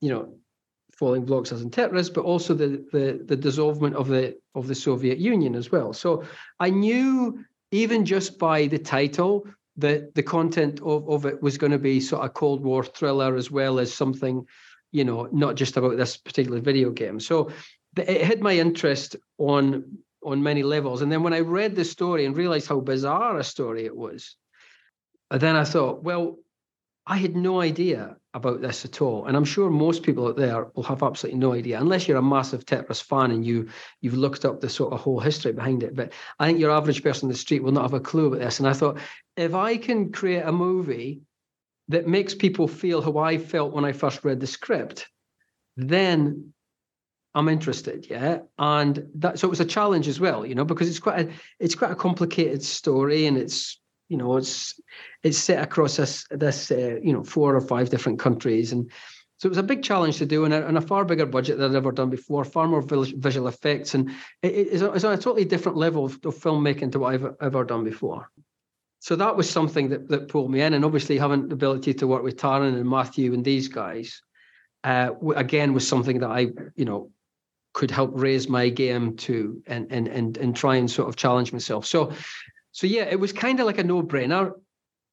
you 0.00 0.10
know, 0.10 0.34
falling 1.00 1.24
blocks 1.24 1.50
as 1.50 1.62
in 1.62 1.70
Tetris, 1.70 2.12
but 2.12 2.24
also 2.24 2.52
the 2.52 2.84
the 2.92 3.24
the 3.24 3.36
dissolvement 3.36 3.94
of 3.94 4.08
the 4.08 4.36
of 4.54 4.66
the 4.68 4.74
Soviet 4.74 5.18
Union 5.18 5.54
as 5.54 5.72
well. 5.72 5.92
So 5.92 6.24
I 6.60 6.68
knew 6.68 7.42
even 7.70 8.04
just 8.04 8.38
by 8.38 8.66
the 8.66 8.78
title 8.78 9.46
that 9.80 10.14
the 10.14 10.22
content 10.22 10.80
of, 10.80 11.08
of 11.08 11.26
it 11.26 11.42
was 11.42 11.58
going 11.58 11.72
to 11.72 11.78
be 11.78 12.00
sort 12.00 12.24
of 12.24 12.34
Cold 12.34 12.62
War 12.62 12.84
thriller 12.84 13.36
as 13.36 13.50
well 13.50 13.78
as 13.78 13.92
something, 13.92 14.46
you 14.92 15.04
know, 15.04 15.28
not 15.32 15.56
just 15.56 15.76
about 15.76 15.96
this 15.96 16.16
particular 16.16 16.60
video 16.60 16.90
game. 16.90 17.20
So 17.20 17.50
it 17.96 18.22
had 18.22 18.40
my 18.40 18.52
interest 18.52 19.16
on 19.38 19.98
on 20.22 20.42
many 20.42 20.62
levels. 20.62 21.00
And 21.00 21.10
then 21.10 21.22
when 21.22 21.32
I 21.32 21.40
read 21.40 21.74
the 21.74 21.84
story 21.84 22.26
and 22.26 22.36
realized 22.36 22.68
how 22.68 22.80
bizarre 22.80 23.38
a 23.38 23.44
story 23.44 23.86
it 23.86 23.96
was, 23.96 24.36
then 25.30 25.56
I 25.56 25.64
thought, 25.64 26.02
well, 26.02 26.36
I 27.06 27.16
had 27.16 27.34
no 27.34 27.60
idea 27.60 28.16
about 28.34 28.60
this 28.60 28.84
at 28.84 29.02
all, 29.02 29.26
and 29.26 29.36
I'm 29.36 29.44
sure 29.44 29.70
most 29.70 30.02
people 30.02 30.28
out 30.28 30.36
there 30.36 30.70
will 30.74 30.84
have 30.84 31.02
absolutely 31.02 31.40
no 31.40 31.52
idea, 31.54 31.80
unless 31.80 32.06
you're 32.06 32.18
a 32.18 32.22
massive 32.22 32.64
Tetris 32.64 33.02
fan 33.02 33.30
and 33.32 33.44
you 33.44 33.68
you've 34.00 34.14
looked 34.14 34.44
up 34.44 34.60
the 34.60 34.68
sort 34.68 34.92
of 34.92 35.00
whole 35.00 35.18
history 35.18 35.52
behind 35.52 35.82
it. 35.82 35.96
But 35.96 36.12
I 36.38 36.46
think 36.46 36.60
your 36.60 36.70
average 36.70 37.02
person 37.02 37.26
in 37.26 37.32
the 37.32 37.38
street 37.38 37.62
will 37.62 37.72
not 37.72 37.82
have 37.82 37.94
a 37.94 38.00
clue 38.00 38.26
about 38.26 38.40
this. 38.40 38.60
And 38.60 38.68
I 38.68 38.72
thought, 38.72 38.98
if 39.36 39.54
I 39.54 39.76
can 39.76 40.12
create 40.12 40.42
a 40.42 40.52
movie 40.52 41.22
that 41.88 42.06
makes 42.06 42.34
people 42.34 42.68
feel 42.68 43.02
how 43.02 43.18
I 43.18 43.38
felt 43.38 43.72
when 43.72 43.84
I 43.84 43.92
first 43.92 44.22
read 44.22 44.38
the 44.38 44.46
script, 44.46 45.08
then 45.76 46.52
I'm 47.34 47.48
interested, 47.48 48.06
yeah. 48.08 48.38
And 48.58 49.08
that 49.16 49.38
so 49.38 49.48
it 49.48 49.50
was 49.50 49.60
a 49.60 49.64
challenge 49.64 50.06
as 50.06 50.20
well, 50.20 50.44
you 50.46 50.54
know, 50.54 50.64
because 50.64 50.88
it's 50.88 51.00
quite 51.00 51.28
a 51.28 51.32
it's 51.58 51.74
quite 51.74 51.90
a 51.90 51.96
complicated 51.96 52.62
story 52.62 53.26
and 53.26 53.36
it's 53.36 53.80
you 54.10 54.16
know 54.18 54.36
it's 54.36 54.78
it's 55.22 55.38
set 55.38 55.62
across 55.62 55.96
this 55.96 56.26
this 56.30 56.70
uh, 56.70 56.98
you 57.02 57.12
know 57.12 57.24
four 57.24 57.56
or 57.56 57.60
five 57.60 57.88
different 57.88 58.18
countries 58.18 58.72
and 58.72 58.90
so 59.38 59.46
it 59.46 59.50
was 59.50 59.58
a 59.58 59.62
big 59.62 59.82
challenge 59.82 60.18
to 60.18 60.26
do 60.26 60.44
and 60.44 60.52
a, 60.52 60.68
and 60.68 60.76
a 60.76 60.82
far 60.82 61.02
bigger 61.06 61.24
budget 61.24 61.56
than 61.56 61.70
I'd 61.70 61.76
ever 61.76 61.92
done 61.92 62.10
before, 62.10 62.44
far 62.44 62.68
more 62.68 62.82
visual 62.82 63.48
effects, 63.48 63.94
and 63.94 64.10
it, 64.42 64.48
it's, 64.48 64.82
on 64.82 65.14
a 65.14 65.16
totally 65.16 65.46
different 65.46 65.78
level 65.78 66.04
of, 66.04 66.12
of 66.26 66.36
filmmaking 66.36 66.92
to 66.92 66.98
what 66.98 67.14
I've 67.14 67.36
ever 67.40 67.64
done 67.64 67.82
before. 67.82 68.30
So 68.98 69.16
that 69.16 69.34
was 69.34 69.48
something 69.48 69.88
that, 69.88 70.08
that 70.08 70.28
pulled 70.28 70.50
me 70.50 70.60
in, 70.60 70.74
and 70.74 70.84
obviously 70.84 71.16
having 71.16 71.48
the 71.48 71.54
ability 71.54 71.94
to 71.94 72.06
work 72.06 72.22
with 72.22 72.36
Taron 72.36 72.78
and 72.78 72.86
Matthew 72.86 73.32
and 73.32 73.42
these 73.42 73.66
guys, 73.66 74.20
uh, 74.84 75.12
again 75.34 75.72
was 75.72 75.88
something 75.88 76.20
that 76.20 76.30
I, 76.30 76.48
you 76.76 76.84
know, 76.84 77.10
could 77.72 77.90
help 77.90 78.10
raise 78.12 78.46
my 78.46 78.68
game 78.68 79.16
to 79.16 79.62
and 79.66 79.90
and 79.90 80.06
and 80.06 80.36
and 80.36 80.54
try 80.54 80.76
and 80.76 80.90
sort 80.90 81.08
of 81.08 81.16
challenge 81.16 81.50
myself. 81.50 81.86
So 81.86 82.12
so 82.72 82.86
yeah, 82.86 83.04
it 83.04 83.18
was 83.18 83.32
kind 83.32 83.60
of 83.60 83.66
like 83.66 83.78
a 83.78 83.84
no-brainer, 83.84 84.52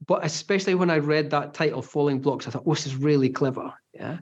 but 0.06 0.24
especially 0.24 0.76
when 0.76 0.90
I 0.90 0.98
read 0.98 1.32
that 1.32 1.54
title, 1.54 1.82
Falling 1.82 2.20
Blocks, 2.20 2.48
I 2.48 2.52
thought, 2.52 2.64
oh, 2.66 2.74
this 2.74 2.86
is 2.86 2.96
really 2.96 3.30
clever. 3.30 3.74
Yeah. 3.94 4.20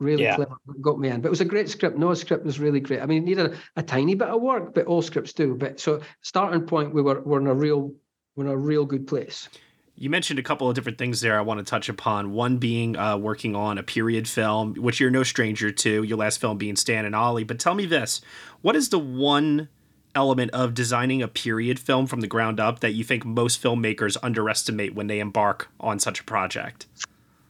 Really 0.00 0.22
yeah. 0.22 0.36
clever. 0.36 0.56
Got 0.80 1.00
me 1.00 1.08
in. 1.08 1.20
But 1.20 1.28
it 1.28 1.30
was 1.30 1.40
a 1.40 1.44
great 1.44 1.68
script. 1.68 1.98
No 1.98 2.14
script 2.14 2.44
was 2.44 2.60
really 2.60 2.80
great. 2.80 3.00
I 3.00 3.06
mean, 3.06 3.24
it 3.24 3.26
needed 3.26 3.52
a, 3.52 3.58
a 3.80 3.82
tiny 3.82 4.14
bit 4.14 4.28
of 4.28 4.40
work, 4.40 4.72
but 4.72 4.86
all 4.86 5.02
scripts 5.02 5.32
do. 5.32 5.54
But 5.54 5.80
so 5.80 6.00
starting 6.22 6.62
point, 6.62 6.94
we 6.94 7.02
were 7.02 7.20
we're 7.20 7.40
in 7.40 7.48
a 7.48 7.54
real 7.54 7.92
we're 8.36 8.44
in 8.44 8.50
a 8.50 8.56
real 8.56 8.84
good 8.84 9.08
place. 9.08 9.48
You 9.96 10.08
mentioned 10.08 10.38
a 10.38 10.44
couple 10.44 10.68
of 10.68 10.76
different 10.76 10.98
things 10.98 11.20
there 11.20 11.36
I 11.36 11.40
want 11.40 11.58
to 11.58 11.64
touch 11.68 11.88
upon. 11.88 12.30
One 12.30 12.58
being 12.58 12.96
uh, 12.96 13.16
working 13.16 13.56
on 13.56 13.78
a 13.78 13.82
period 13.82 14.28
film, 14.28 14.74
which 14.74 15.00
you're 15.00 15.10
no 15.10 15.24
stranger 15.24 15.72
to, 15.72 16.04
your 16.04 16.16
last 16.16 16.40
film 16.40 16.56
being 16.56 16.76
Stan 16.76 17.04
and 17.04 17.16
Ollie. 17.16 17.42
But 17.42 17.58
tell 17.58 17.74
me 17.74 17.84
this 17.84 18.20
what 18.60 18.76
is 18.76 18.90
the 18.90 19.00
one 19.00 19.68
element 20.18 20.50
of 20.50 20.74
designing 20.74 21.22
a 21.22 21.28
period 21.28 21.78
film 21.78 22.06
from 22.06 22.20
the 22.20 22.26
ground 22.26 22.58
up 22.58 22.80
that 22.80 22.92
you 22.92 23.04
think 23.04 23.24
most 23.24 23.62
filmmakers 23.62 24.16
underestimate 24.22 24.94
when 24.94 25.06
they 25.06 25.20
embark 25.20 25.68
on 25.78 26.00
such 26.00 26.18
a 26.20 26.24
project? 26.24 26.86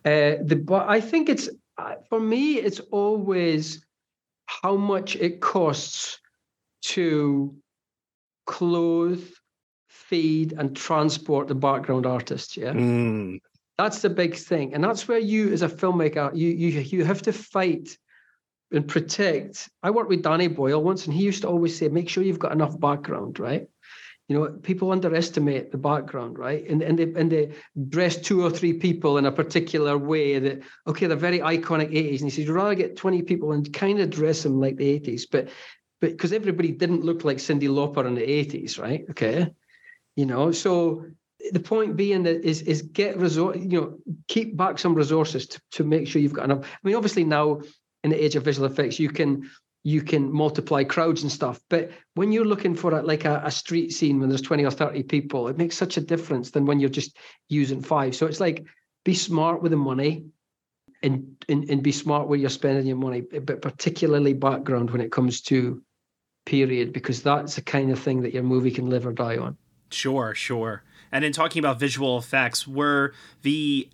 Uh, 0.05 0.37
the 0.51 0.85
I 0.87 1.01
think 1.01 1.29
it's 1.29 1.49
uh, 1.79 1.95
for 2.11 2.21
me, 2.21 2.59
it's 2.59 2.81
always 2.91 3.85
how 4.63 4.77
much 4.77 5.17
it 5.17 5.41
costs 5.41 6.19
to 6.83 7.55
clothe, 8.47 9.25
feed, 9.89 10.53
and 10.53 10.77
transport 10.77 11.49
the 11.49 11.55
background 11.55 12.05
artists. 12.05 12.57
Yeah. 12.57 12.73
Mm. 12.73 13.39
That's 13.79 14.03
the 14.03 14.11
big 14.11 14.35
thing. 14.35 14.75
And 14.75 14.85
that's 14.85 15.09
where 15.09 15.19
you, 15.19 15.53
as 15.53 15.63
a 15.63 15.69
filmmaker, 15.69 16.37
you 16.37 16.49
you 16.49 16.69
you 16.81 17.05
have 17.05 17.23
to 17.23 17.33
fight 17.33 17.97
and 18.73 18.87
protect. 18.87 19.69
I 19.83 19.91
worked 19.91 20.11
with 20.11 20.23
Danny 20.23 20.49
Boyle 20.49 20.83
once, 20.83 21.07
and 21.07 21.15
he 21.15 21.23
used 21.23 21.43
to 21.43 21.49
always 21.49 21.77
say, 21.77 21.89
make 21.89 22.09
sure 22.09 22.23
you've 22.23 22.39
got 22.39 22.53
enough 22.53 22.79
background, 22.79 23.39
right? 23.39 23.69
You 24.29 24.39
know, 24.39 24.49
people 24.63 24.93
underestimate 24.93 25.73
the 25.73 25.79
background, 25.79 26.39
right? 26.39 26.69
And 26.69 26.83
and 26.83 26.99
they 26.99 27.05
and 27.19 27.33
they 27.33 27.55
dress 27.89 28.17
two 28.19 28.45
or 28.45 28.51
three 28.51 28.75
people 28.75 29.17
in 29.17 29.25
a 29.25 29.33
particular 29.33 29.97
way 29.97 30.39
that 30.39 30.61
okay, 30.87 31.07
they're 31.07 31.17
very 31.17 31.39
iconic 31.39 31.91
80s. 31.93 32.21
And 32.21 32.25
he 32.25 32.31
says, 32.31 32.39
you'd 32.41 32.51
rather 32.51 32.75
get 32.75 32.97
20 32.97 33.23
people 33.23 33.53
and 33.53 33.73
kind 33.73 34.01
of 34.01 34.11
dress 34.11 34.43
them 34.43 34.61
like 34.61 34.77
the 34.77 35.01
80s, 35.01 35.23
but 35.31 35.49
but 36.03 36.11
because 36.11 36.35
everybody 36.35 36.73
didn't 36.73 37.05
look 37.05 37.25
like 37.25 37.39
Cyndi 37.39 37.69
Lauper 37.69 38.07
in 38.07 38.15
the 38.15 38.21
80s, 38.21 38.79
right? 38.79 39.05
Okay. 39.11 39.51
You 40.15 40.27
know, 40.27 40.53
so 40.53 41.07
the 41.53 41.61
point 41.61 41.97
being 41.97 42.25
that 42.25 42.45
is 42.45 42.61
is 42.63 42.83
get 42.83 43.17
resort, 43.17 43.57
you 43.57 43.81
know, 43.81 43.99
keep 44.27 44.59
back 44.59 44.79
some 44.79 44.95
resources 44.95 45.47
to, 45.47 45.61
to 45.73 45.85
make 45.85 46.07
sure 46.07 46.21
you've 46.21 46.35
got 46.35 46.45
enough. 46.45 46.65
I 46.65 46.79
mean, 46.83 46.97
obviously 46.97 47.25
now 47.25 47.63
in 48.05 48.11
the 48.11 48.25
age 48.25 48.37
of 48.37 48.45
visual 48.45 48.67
effects, 48.71 48.99
you 48.99 49.09
can 49.09 49.49
you 49.85 50.03
can 50.03 50.31
multiply 50.31 50.85
crowds 50.85 51.23
and 51.23 51.33
stuff. 51.33 51.61
But 51.71 51.91
when 52.15 52.33
you're 52.33 52.45
looking 52.45 52.75
for 52.75 52.99
a, 52.99 53.03
like 53.03 53.25
a, 53.25 53.41
a, 53.45 53.51
street 53.51 53.93
scene 53.93 54.19
when 54.19 54.29
there's 54.29 54.43
20 54.43 54.65
or 54.65 54.71
30 54.71 55.05
people, 55.05 55.49
it 55.49 55.57
makes 55.57 55.77
such 55.77 55.97
a 55.97 56.01
difference 56.01 56.51
than 56.51 56.67
when 56.67 56.81
you're 56.81 56.91
just 56.91 57.17
using 57.49 57.81
five. 57.81 58.17
So 58.17 58.27
it's 58.27 58.41
like 58.41 58.67
be 59.05 59.15
smart 59.15 59.63
with 59.63 59.71
the 59.71 59.77
money 59.77 60.27
and, 61.03 61.43
and, 61.49 61.71
and 61.71 61.83
be 61.83 61.93
smart 61.93 62.29
where 62.29 62.39
you're 62.39 62.51
spending 62.51 62.87
your 62.87 62.97
money, 62.97 63.21
but 63.21 63.63
particularly 63.63 64.35
background 64.35 64.91
when 64.91 65.01
it 65.01 65.13
comes 65.13 65.41
to 65.43 65.83
period, 66.45 66.93
because 66.93 67.23
that's 67.23 67.55
the 67.55 67.63
kind 67.63 67.91
of 67.91 67.99
thing 67.99 68.23
that 68.23 68.35
your 68.35 68.43
movie 68.43 68.71
can 68.71 68.91
live 68.91 69.07
or 69.07 69.13
die 69.13 69.37
on. 69.37 69.57
Sure, 69.91 70.35
sure. 70.35 70.83
And 71.13 71.25
in 71.25 71.33
talking 71.33 71.61
about 71.61 71.79
visual 71.79 72.19
effects, 72.19 72.67
were 72.67 73.15
the 73.43 73.89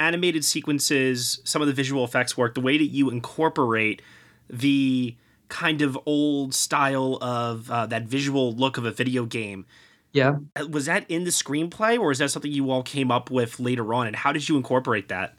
animated 0.00 0.44
sequences, 0.44 1.40
some 1.44 1.62
of 1.62 1.68
the 1.68 1.74
visual 1.74 2.02
effects 2.04 2.36
work, 2.36 2.54
the 2.54 2.60
way 2.60 2.78
that 2.78 2.86
you 2.86 3.10
incorporate 3.10 4.02
the 4.48 5.14
kind 5.48 5.82
of 5.82 5.98
old 6.06 6.54
style 6.54 7.18
of 7.20 7.70
uh, 7.70 7.86
that 7.86 8.04
visual 8.04 8.52
look 8.54 8.78
of 8.78 8.84
a 8.84 8.90
video 8.90 9.26
game. 9.26 9.66
Yeah. 10.12 10.38
Uh, 10.56 10.66
was 10.68 10.86
that 10.86 11.08
in 11.08 11.24
the 11.24 11.30
screenplay 11.30 11.98
or 11.98 12.10
is 12.10 12.18
that 12.18 12.30
something 12.30 12.50
you 12.50 12.70
all 12.70 12.82
came 12.82 13.10
up 13.10 13.30
with 13.30 13.60
later 13.60 13.94
on? 13.94 14.06
And 14.06 14.16
how 14.16 14.32
did 14.32 14.48
you 14.48 14.56
incorporate 14.56 15.08
that? 15.08 15.34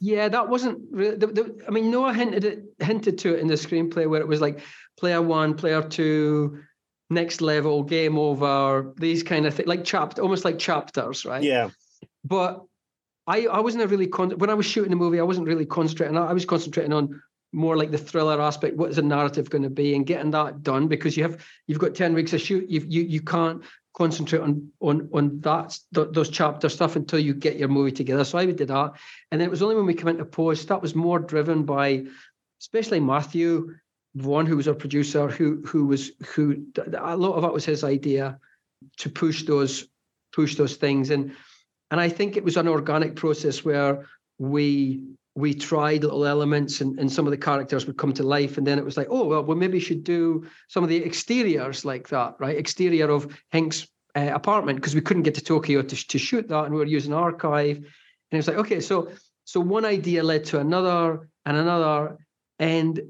Yeah, 0.00 0.28
that 0.28 0.48
wasn't 0.48 0.80
really. 0.90 1.16
The, 1.16 1.26
the, 1.28 1.64
I 1.66 1.70
mean, 1.70 1.90
Noah 1.90 2.12
hinted 2.12 2.44
it, 2.44 2.64
hinted 2.80 3.18
to 3.18 3.34
it 3.34 3.40
in 3.40 3.46
the 3.46 3.54
screenplay 3.54 4.08
where 4.08 4.20
it 4.20 4.28
was 4.28 4.40
like 4.40 4.60
player 4.98 5.22
one, 5.22 5.54
player 5.54 5.82
two, 5.82 6.60
next 7.08 7.40
level, 7.40 7.82
game 7.82 8.18
over, 8.18 8.92
these 8.96 9.22
kind 9.22 9.46
of 9.46 9.54
things, 9.54 9.68
like 9.68 9.84
chapter, 9.84 10.22
almost 10.22 10.44
like 10.44 10.58
chapters, 10.58 11.24
right? 11.24 11.42
Yeah. 11.42 11.70
But 12.24 12.64
I, 13.26 13.46
I 13.46 13.60
wasn't 13.60 13.88
really 13.90 14.06
con- 14.06 14.38
when 14.38 14.50
I 14.50 14.54
was 14.54 14.66
shooting 14.66 14.90
the 14.90 14.96
movie, 14.96 15.18
I 15.18 15.24
wasn't 15.24 15.48
really 15.48 15.66
concentrating. 15.66 16.16
I 16.16 16.32
was 16.32 16.44
concentrating 16.44 16.92
on 16.92 17.20
more 17.52 17.76
like 17.76 17.90
the 17.90 17.98
thriller 17.98 18.40
aspect. 18.40 18.76
What 18.76 18.90
is 18.90 18.96
the 18.96 19.02
narrative 19.02 19.50
going 19.50 19.64
to 19.64 19.70
be, 19.70 19.94
and 19.94 20.06
getting 20.06 20.30
that 20.32 20.62
done 20.62 20.88
because 20.88 21.16
you 21.16 21.24
have 21.24 21.44
you've 21.66 21.78
got 21.78 21.94
ten 21.94 22.14
weeks 22.14 22.32
of 22.32 22.40
shoot. 22.40 22.68
You 22.68 22.84
you 22.86 23.02
you 23.02 23.20
can't 23.20 23.62
concentrate 23.96 24.42
on 24.42 24.70
on 24.80 25.08
on 25.12 25.40
that 25.40 25.76
th- 25.94 26.08
those 26.12 26.28
chapter 26.28 26.68
stuff 26.68 26.96
until 26.96 27.18
you 27.18 27.34
get 27.34 27.56
your 27.56 27.68
movie 27.68 27.92
together. 27.92 28.24
So 28.24 28.38
I 28.38 28.46
did 28.46 28.68
that, 28.68 28.92
and 29.32 29.40
then 29.40 29.48
it 29.48 29.50
was 29.50 29.62
only 29.62 29.74
when 29.74 29.86
we 29.86 29.94
came 29.94 30.08
into 30.08 30.24
post 30.24 30.68
that 30.68 30.82
was 30.82 30.94
more 30.94 31.18
driven 31.18 31.64
by, 31.64 32.06
especially 32.60 33.00
Matthew, 33.00 33.74
Vaughn 34.14 34.46
who 34.46 34.56
was 34.56 34.68
our 34.68 34.74
producer, 34.74 35.28
who 35.28 35.62
who 35.66 35.86
was 35.86 36.12
who 36.34 36.66
a 36.76 37.16
lot 37.16 37.34
of 37.34 37.42
that 37.42 37.52
was 37.52 37.64
his 37.64 37.82
idea 37.82 38.38
to 38.98 39.10
push 39.10 39.44
those 39.44 39.88
push 40.32 40.54
those 40.54 40.76
things 40.76 41.10
and 41.10 41.34
and 41.90 42.00
I 42.00 42.08
think 42.08 42.36
it 42.36 42.44
was 42.44 42.56
an 42.56 42.68
organic 42.68 43.16
process 43.16 43.64
where 43.64 44.06
we 44.38 45.02
we 45.34 45.52
tried 45.52 46.02
little 46.02 46.24
elements 46.24 46.80
and, 46.80 46.98
and 46.98 47.12
some 47.12 47.26
of 47.26 47.30
the 47.30 47.36
characters 47.36 47.86
would 47.86 47.98
come 47.98 48.14
to 48.14 48.22
life. 48.22 48.56
And 48.56 48.66
then 48.66 48.78
it 48.78 48.84
was 48.84 48.96
like 48.96 49.08
oh 49.10 49.24
well 49.24 49.44
we 49.44 49.54
maybe 49.54 49.80
should 49.80 50.04
do 50.04 50.46
some 50.68 50.82
of 50.82 50.88
the 50.88 51.04
exteriors 51.04 51.84
like 51.84 52.08
that 52.08 52.34
right? 52.38 52.56
Exterior 52.56 53.10
of 53.10 53.36
Henk's 53.52 53.86
uh, 54.16 54.30
apartment 54.32 54.78
because 54.78 54.94
we 54.94 55.00
couldn't 55.00 55.24
get 55.24 55.34
to 55.34 55.44
Tokyo 55.44 55.82
to, 55.82 56.08
to 56.08 56.18
shoot 56.18 56.48
that 56.48 56.64
and 56.64 56.74
we 56.74 56.80
were 56.80 56.86
using 56.86 57.12
archive. 57.12 57.76
And 57.76 57.86
it 58.32 58.36
was 58.36 58.48
like 58.48 58.58
okay 58.58 58.80
so 58.80 59.10
so 59.44 59.60
one 59.60 59.84
idea 59.84 60.22
led 60.22 60.44
to 60.46 60.58
another 60.58 61.28
and 61.44 61.56
another. 61.56 62.18
And 62.58 63.00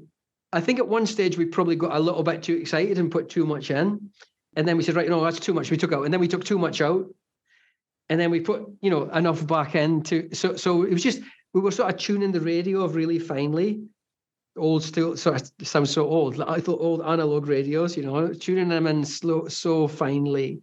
I 0.53 0.61
think 0.61 0.79
at 0.79 0.87
one 0.87 1.07
stage 1.07 1.37
we 1.37 1.45
probably 1.45 1.75
got 1.75 1.95
a 1.95 1.99
little 1.99 2.23
bit 2.23 2.43
too 2.43 2.57
excited 2.57 2.99
and 2.99 3.11
put 3.11 3.29
too 3.29 3.45
much 3.45 3.71
in. 3.71 4.11
And 4.55 4.67
then 4.67 4.77
we 4.77 4.83
said 4.83 4.95
right 4.95 5.09
know 5.09 5.23
that's 5.23 5.39
too 5.39 5.53
much. 5.53 5.71
We 5.71 5.77
took 5.77 5.93
out. 5.93 6.03
And 6.03 6.13
then 6.13 6.19
we 6.19 6.27
took 6.27 6.43
too 6.43 6.59
much 6.59 6.81
out 6.81 7.07
and 8.09 8.19
then 8.19 8.31
we 8.31 8.39
put 8.39 8.67
you 8.81 8.89
know 8.89 9.09
enough 9.09 9.45
back 9.45 9.75
into 9.75 10.33
so 10.33 10.55
so 10.55 10.83
it 10.83 10.91
was 10.91 11.03
just 11.03 11.21
we 11.53 11.61
were 11.61 11.71
sort 11.71 11.93
of 11.93 11.99
tuning 11.99 12.31
the 12.31 12.41
radio 12.41 12.81
of 12.81 12.95
really 12.95 13.19
finely. 13.19 13.81
Old 14.57 14.83
still 14.83 15.15
sort 15.15 15.41
of 15.41 15.67
sounds 15.67 15.91
so 15.91 16.07
old. 16.07 16.41
I 16.41 16.59
thought 16.59 16.81
old 16.81 17.01
analog 17.01 17.47
radios 17.47 17.95
you 17.95 18.03
know 18.03 18.33
tuning 18.33 18.69
them 18.69 18.87
in 18.87 19.05
slow 19.05 19.47
so 19.47 19.87
finely 19.87 20.61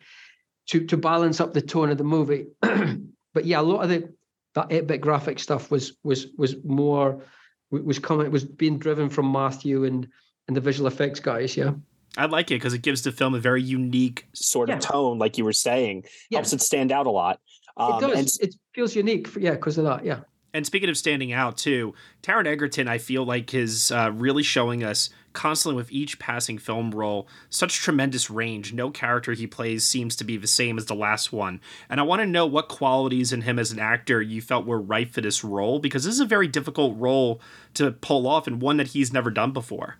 to 0.68 0.84
to 0.86 0.96
balance 0.96 1.40
up 1.40 1.52
the 1.52 1.62
tone 1.62 1.90
of 1.90 1.98
the 1.98 2.04
movie. 2.04 2.46
But 3.34 3.46
yeah 3.46 3.60
a 3.60 3.62
lot 3.62 3.82
of 3.82 3.88
the 3.88 4.14
that 4.54 4.68
8-bit 4.68 5.00
graphic 5.00 5.40
stuff 5.40 5.70
was 5.70 5.96
was 6.04 6.28
was 6.38 6.56
more 6.64 7.22
was 7.70 7.98
coming 7.98 8.30
was 8.30 8.44
being 8.44 8.78
driven 8.78 9.10
from 9.10 9.32
matthew 9.32 9.82
and 9.84 10.06
and 10.46 10.56
the 10.56 10.60
visual 10.60 10.86
effects 10.86 11.18
guys 11.18 11.56
yeah 11.56 11.72
I 12.16 12.26
like 12.26 12.50
it 12.50 12.54
because 12.54 12.74
it 12.74 12.82
gives 12.82 13.02
the 13.02 13.12
film 13.12 13.34
a 13.34 13.40
very 13.40 13.62
unique 13.62 14.26
sort 14.32 14.70
of 14.70 14.80
tone, 14.80 15.18
like 15.18 15.36
you 15.36 15.44
were 15.44 15.52
saying, 15.52 16.04
yeah. 16.30 16.38
helps 16.38 16.52
it 16.52 16.60
stand 16.60 16.92
out 16.92 17.06
a 17.06 17.10
lot. 17.10 17.40
Um, 17.76 18.04
it 18.04 18.06
does. 18.06 18.38
And, 18.38 18.48
it 18.48 18.54
feels 18.72 18.94
unique, 18.94 19.26
for, 19.26 19.40
yeah, 19.40 19.52
because 19.52 19.78
of 19.78 19.84
that. 19.84 20.04
Yeah. 20.04 20.20
And 20.52 20.64
speaking 20.64 20.88
of 20.88 20.96
standing 20.96 21.32
out 21.32 21.56
too, 21.56 21.94
Taron 22.22 22.46
Egerton, 22.46 22.86
I 22.86 22.98
feel 22.98 23.24
like 23.24 23.52
is 23.52 23.90
uh, 23.90 24.12
really 24.14 24.44
showing 24.44 24.84
us 24.84 25.10
constantly 25.32 25.76
with 25.76 25.90
each 25.90 26.20
passing 26.20 26.58
film 26.58 26.92
role 26.92 27.26
such 27.50 27.78
tremendous 27.78 28.30
range. 28.30 28.72
No 28.72 28.92
character 28.92 29.32
he 29.32 29.48
plays 29.48 29.82
seems 29.84 30.14
to 30.14 30.22
be 30.22 30.36
the 30.36 30.46
same 30.46 30.78
as 30.78 30.86
the 30.86 30.94
last 30.94 31.32
one. 31.32 31.60
And 31.90 31.98
I 31.98 32.04
want 32.04 32.20
to 32.20 32.26
know 32.26 32.46
what 32.46 32.68
qualities 32.68 33.32
in 33.32 33.40
him 33.40 33.58
as 33.58 33.72
an 33.72 33.80
actor 33.80 34.22
you 34.22 34.40
felt 34.40 34.64
were 34.64 34.80
right 34.80 35.10
for 35.10 35.20
this 35.20 35.42
role 35.42 35.80
because 35.80 36.04
this 36.04 36.14
is 36.14 36.20
a 36.20 36.24
very 36.24 36.46
difficult 36.46 36.96
role 36.98 37.40
to 37.74 37.90
pull 37.90 38.28
off 38.28 38.46
and 38.46 38.62
one 38.62 38.76
that 38.76 38.88
he's 38.88 39.12
never 39.12 39.32
done 39.32 39.50
before. 39.50 39.98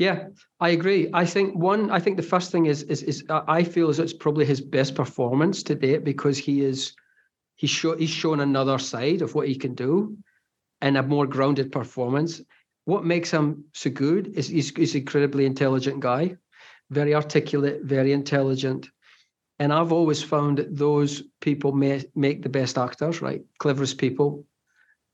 Yeah, 0.00 0.28
I 0.60 0.70
agree. 0.70 1.10
I 1.12 1.26
think 1.26 1.54
one. 1.54 1.90
I 1.90 1.98
think 2.00 2.16
the 2.16 2.22
first 2.22 2.50
thing 2.50 2.64
is 2.64 2.84
is 2.84 3.02
is 3.02 3.22
I 3.28 3.62
feel 3.62 3.90
as 3.90 3.98
it's 3.98 4.14
probably 4.14 4.46
his 4.46 4.62
best 4.62 4.94
performance 4.94 5.62
to 5.64 5.74
date 5.74 6.04
because 6.04 6.38
he 6.38 6.64
is 6.64 6.94
he's 7.56 7.68
show, 7.68 7.94
he's 7.98 8.08
shown 8.08 8.40
another 8.40 8.78
side 8.78 9.20
of 9.20 9.34
what 9.34 9.46
he 9.46 9.54
can 9.54 9.74
do, 9.74 10.16
and 10.80 10.96
a 10.96 11.02
more 11.02 11.26
grounded 11.26 11.70
performance. 11.70 12.40
What 12.86 13.04
makes 13.04 13.30
him 13.30 13.66
so 13.74 13.90
good 13.90 14.28
is 14.38 14.48
he's, 14.48 14.70
he's 14.74 14.94
an 14.94 15.02
incredibly 15.02 15.44
intelligent 15.44 16.00
guy, 16.00 16.34
very 16.88 17.14
articulate, 17.14 17.82
very 17.82 18.12
intelligent, 18.14 18.88
and 19.58 19.70
I've 19.70 19.92
always 19.92 20.22
found 20.22 20.56
that 20.56 20.74
those 20.74 21.24
people 21.42 21.72
may, 21.72 22.02
make 22.14 22.42
the 22.42 22.48
best 22.48 22.78
actors. 22.78 23.20
Right, 23.20 23.42
cleverest 23.58 23.98
people 23.98 24.46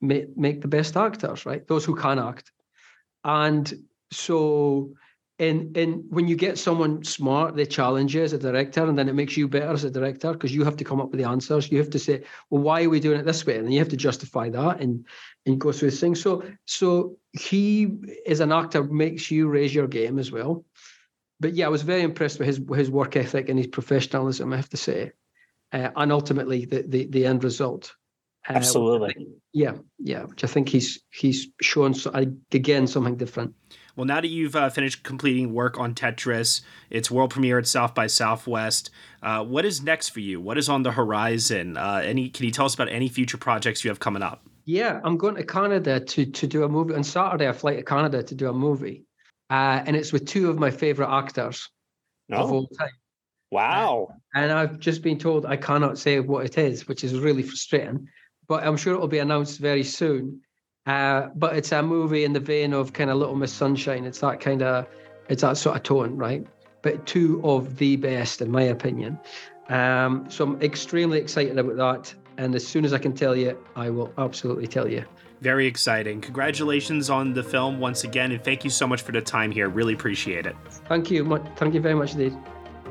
make 0.01 0.37
make 0.37 0.61
the 0.61 0.69
best 0.69 0.97
actors. 0.97 1.45
Right, 1.45 1.67
those 1.67 1.85
who 1.85 1.97
can 1.97 2.21
act, 2.21 2.53
and 3.25 3.75
so 4.11 4.95
and 5.39 5.77
and 5.77 6.05
when 6.09 6.29
you 6.29 6.37
get 6.37 6.59
someone 6.59 7.05
smart 7.05 7.57
they 7.57 7.67
challenge 7.67 8.15
you 8.15 8.23
as 8.23 8.33
a 8.33 8.39
director 8.39 8.85
and 8.85 8.99
then 8.99 9.09
it 9.09 9.15
makes 9.15 9.37
you 9.37 9.47
better 9.47 9.73
as 9.73 9.85
a 9.85 9.91
director 9.91 10.33
because 10.33 10.55
you 10.55 10.65
have 10.65 10.77
to 10.77 10.85
come 10.85 11.01
up 11.01 11.11
with 11.11 11.21
the 11.21 11.29
answers. 11.29 11.71
You 11.71 11.79
have 11.79 11.91
to 11.91 11.99
say 11.99 12.23
well 12.51 12.63
why 12.63 12.85
are 12.85 12.91
we 12.91 13.01
doing 13.01 13.21
it 13.21 13.27
this 13.27 13.45
way? 13.45 13.57
And 13.57 13.67
then 13.67 13.73
you 13.73 13.79
have 13.79 13.91
to 13.91 13.97
justify 13.97 14.49
that 14.51 14.81
and 14.81 15.07
and 15.45 15.61
go 15.61 15.73
through 15.73 15.91
things 15.91 16.23
so 16.23 16.43
so 16.65 17.19
he 17.33 17.93
as 18.27 18.41
an 18.41 18.53
actor 18.53 18.83
makes 18.85 19.31
you 19.31 19.49
raise 19.49 19.75
your 19.75 19.89
game 19.89 20.19
as 20.19 20.33
well. 20.33 20.65
But 21.39 21.55
yeah 21.55 21.67
i 21.67 21.71
was 21.71 21.83
very 21.83 22.03
impressed 22.03 22.39
with 22.39 22.49
his 22.49 22.61
his 22.75 22.91
work 22.91 23.15
ethic 23.17 23.51
and 23.51 23.59
his 23.59 23.69
professionalism 23.69 24.53
i 24.53 24.57
have 24.57 24.71
to 24.71 24.79
say 24.79 25.13
uh, 25.73 25.91
and 25.97 26.13
ultimately 26.13 26.65
the, 26.65 26.83
the 26.83 27.07
the 27.07 27.27
end 27.27 27.45
result 27.45 27.95
uh, 28.49 28.55
absolutely. 28.55 29.13
think, 29.13 29.29
yeah 29.53 29.75
yeah 29.99 30.23
which 30.23 30.45
i 30.45 30.47
think 30.47 30.69
he's 30.71 31.01
he's 31.11 31.49
shown 31.61 31.93
so, 31.93 32.11
again 32.53 32.87
something 32.87 33.17
different 33.17 33.55
well, 33.97 34.05
now 34.05 34.21
that 34.21 34.29
you've 34.29 34.55
uh, 34.55 34.69
finished 34.69 35.03
completing 35.03 35.55
work 35.55 35.79
on 35.79 35.95
Tetris, 35.95 36.61
its 36.91 37.11
world 37.11 37.31
premiere 37.31 37.59
at 37.59 37.67
South 37.67 37.95
by 37.95 38.07
Southwest, 38.07 38.91
uh, 39.23 39.43
what 39.43 39.65
is 39.65 39.83
next 39.83 40.11
for 40.11 40.21
you? 40.21 40.39
What 40.39 40.59
is 40.59 40.69
on 40.69 40.83
the 40.83 40.93
horizon? 40.93 41.79
Uh, 41.79 42.03
any? 42.05 42.29
Can 42.29 42.45
you 42.45 42.51
tell 42.51 42.67
us 42.67 42.75
about 42.75 42.91
any 42.91 43.09
future 43.09 43.39
projects 43.39 43.85
you 43.85 43.91
have 43.91 43.99
coming 43.99 44.23
up? 44.23 44.45
Yeah, 44.67 45.01
I'm 45.03 45.17
going 45.17 45.35
to 45.37 45.45
Canada 45.45 45.99
to 45.99 46.27
to 46.27 46.47
do 46.47 46.65
a 46.65 46.69
movie 46.69 46.95
on 46.95 47.05
Saturday. 47.05 47.49
I 47.49 47.53
fly 47.53 47.77
to 47.77 47.83
Canada 47.83 48.23
to 48.23 48.35
do 48.35 48.51
a 48.51 48.53
movie, 48.53 49.05
uh, 49.49 49.83
and 49.87 49.97
it's 49.97 50.13
with 50.13 50.27
two 50.27 50.51
of 50.51 50.59
my 50.59 50.71
favorite 50.71 51.11
actors 51.11 51.69
oh. 52.33 52.37
of 52.37 52.53
all 52.53 52.69
time. 52.79 52.91
Wow! 53.51 54.09
and 54.35 54.53
I've 54.53 54.79
just 54.79 55.03
been 55.03 55.19
told 55.19 55.47
I 55.47 55.57
cannot 55.57 55.99
say 55.99 56.21
what 56.21 56.45
it 56.45 56.59
is, 56.59 56.87
which 56.87 57.05
is 57.05 57.19
really 57.19 57.43
frustrating. 57.43 58.09
But 58.49 58.65
I'm 58.65 58.77
sure 58.77 58.95
it 58.95 59.01
will 59.01 59.09
be 59.09 59.19
announced 59.19 59.59
very 59.59 59.83
soon. 59.83 60.43
Uh, 60.87 61.29
but 61.35 61.57
it's 61.57 61.73
a 61.73 61.83
movie 61.83 62.25
in 62.25 62.33
the 62.33 62.41
vein 62.41 62.73
of 62.73 62.93
kind 62.93 63.11
of 63.11 63.17
Little 63.17 63.35
Miss 63.35 63.53
Sunshine. 63.53 64.05
It's 64.05 64.21
that 64.21 64.41
kind 64.41 64.63
of, 64.63 64.87
it's 65.29 65.43
that 65.43 65.57
sort 65.57 65.77
of 65.77 65.83
tone, 65.83 66.17
right? 66.17 66.47
But 66.83 67.07
two 67.07 67.41
of 67.43 67.77
the 67.77 67.97
best, 67.97 68.41
in 68.41 68.51
my 68.51 68.63
opinion. 68.63 69.19
Um, 69.69 70.27
so 70.31 70.45
I'm 70.45 70.63
extremely 70.63 71.19
excited 71.19 71.59
about 71.59 71.77
that. 71.77 72.15
And 72.39 72.55
as 72.55 72.67
soon 72.67 72.85
as 72.85 72.93
I 72.93 72.99
can 72.99 73.15
tell 73.15 73.35
you, 73.35 73.59
I 73.75 73.91
will 73.91 74.13
absolutely 74.19 74.67
tell 74.69 74.89
you. 74.89 75.05
Very 75.41 75.67
exciting. 75.67 76.21
Congratulations 76.21 77.11
on 77.11 77.33
the 77.33 77.43
film 77.43 77.81
once 77.81 78.05
again. 78.05 78.33
And 78.33 78.43
thank 78.45 78.63
you 78.63 78.71
so 78.71 78.87
much 78.87 79.03
for 79.03 79.13
the 79.13 79.21
time 79.21 79.51
here. 79.51 79.69
Really 79.69 79.95
appreciate 79.95 80.47
it. 80.47 80.57
Thank 80.89 81.11
you. 81.11 81.25
Thank 81.57 81.75
you 81.75 81.81
very 81.81 81.95
much 81.95 82.13
indeed. 82.13 82.37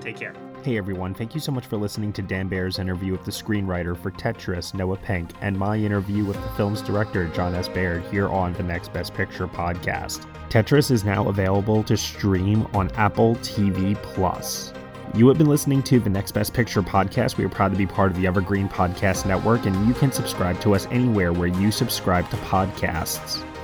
Take 0.01 0.17
care. 0.17 0.44
Hey 0.65 0.79
everyone, 0.79 1.13
thank 1.13 1.35
you 1.35 1.39
so 1.39 1.51
much 1.51 1.67
for 1.67 1.77
listening 1.77 2.11
to 2.13 2.23
Dan 2.23 2.47
Bayer's 2.47 2.79
interview 2.79 3.11
with 3.11 3.23
the 3.23 3.29
screenwriter 3.29 3.95
for 3.95 4.09
Tetris, 4.09 4.73
Noah 4.73 4.97
Pink, 4.97 5.29
and 5.41 5.55
my 5.55 5.77
interview 5.77 6.25
with 6.25 6.41
the 6.41 6.49
film's 6.57 6.81
director, 6.81 7.27
Jon 7.27 7.53
S. 7.53 7.67
Baird, 7.67 8.01
here 8.05 8.27
on 8.29 8.51
the 8.53 8.63
Next 8.63 8.91
Best 8.91 9.13
Picture 9.13 9.47
podcast. 9.47 10.25
Tetris 10.49 10.89
is 10.89 11.03
now 11.03 11.29
available 11.29 11.83
to 11.83 11.95
stream 11.95 12.67
on 12.73 12.89
Apple 12.93 13.35
TV 13.35 13.93
Plus. 14.01 14.73
You 15.13 15.27
have 15.27 15.37
been 15.37 15.49
listening 15.49 15.83
to 15.83 15.99
the 15.99 16.09
Next 16.09 16.31
Best 16.31 16.51
Picture 16.51 16.81
podcast. 16.81 17.37
We 17.37 17.45
are 17.45 17.49
proud 17.49 17.71
to 17.71 17.77
be 17.77 17.85
part 17.85 18.09
of 18.09 18.17
the 18.17 18.25
Evergreen 18.25 18.67
Podcast 18.67 19.27
Network, 19.27 19.67
and 19.67 19.87
you 19.87 19.93
can 19.93 20.11
subscribe 20.11 20.59
to 20.61 20.73
us 20.73 20.87
anywhere 20.89 21.31
where 21.31 21.47
you 21.47 21.69
subscribe 21.69 22.27
to 22.31 22.37
podcasts. 22.37 23.45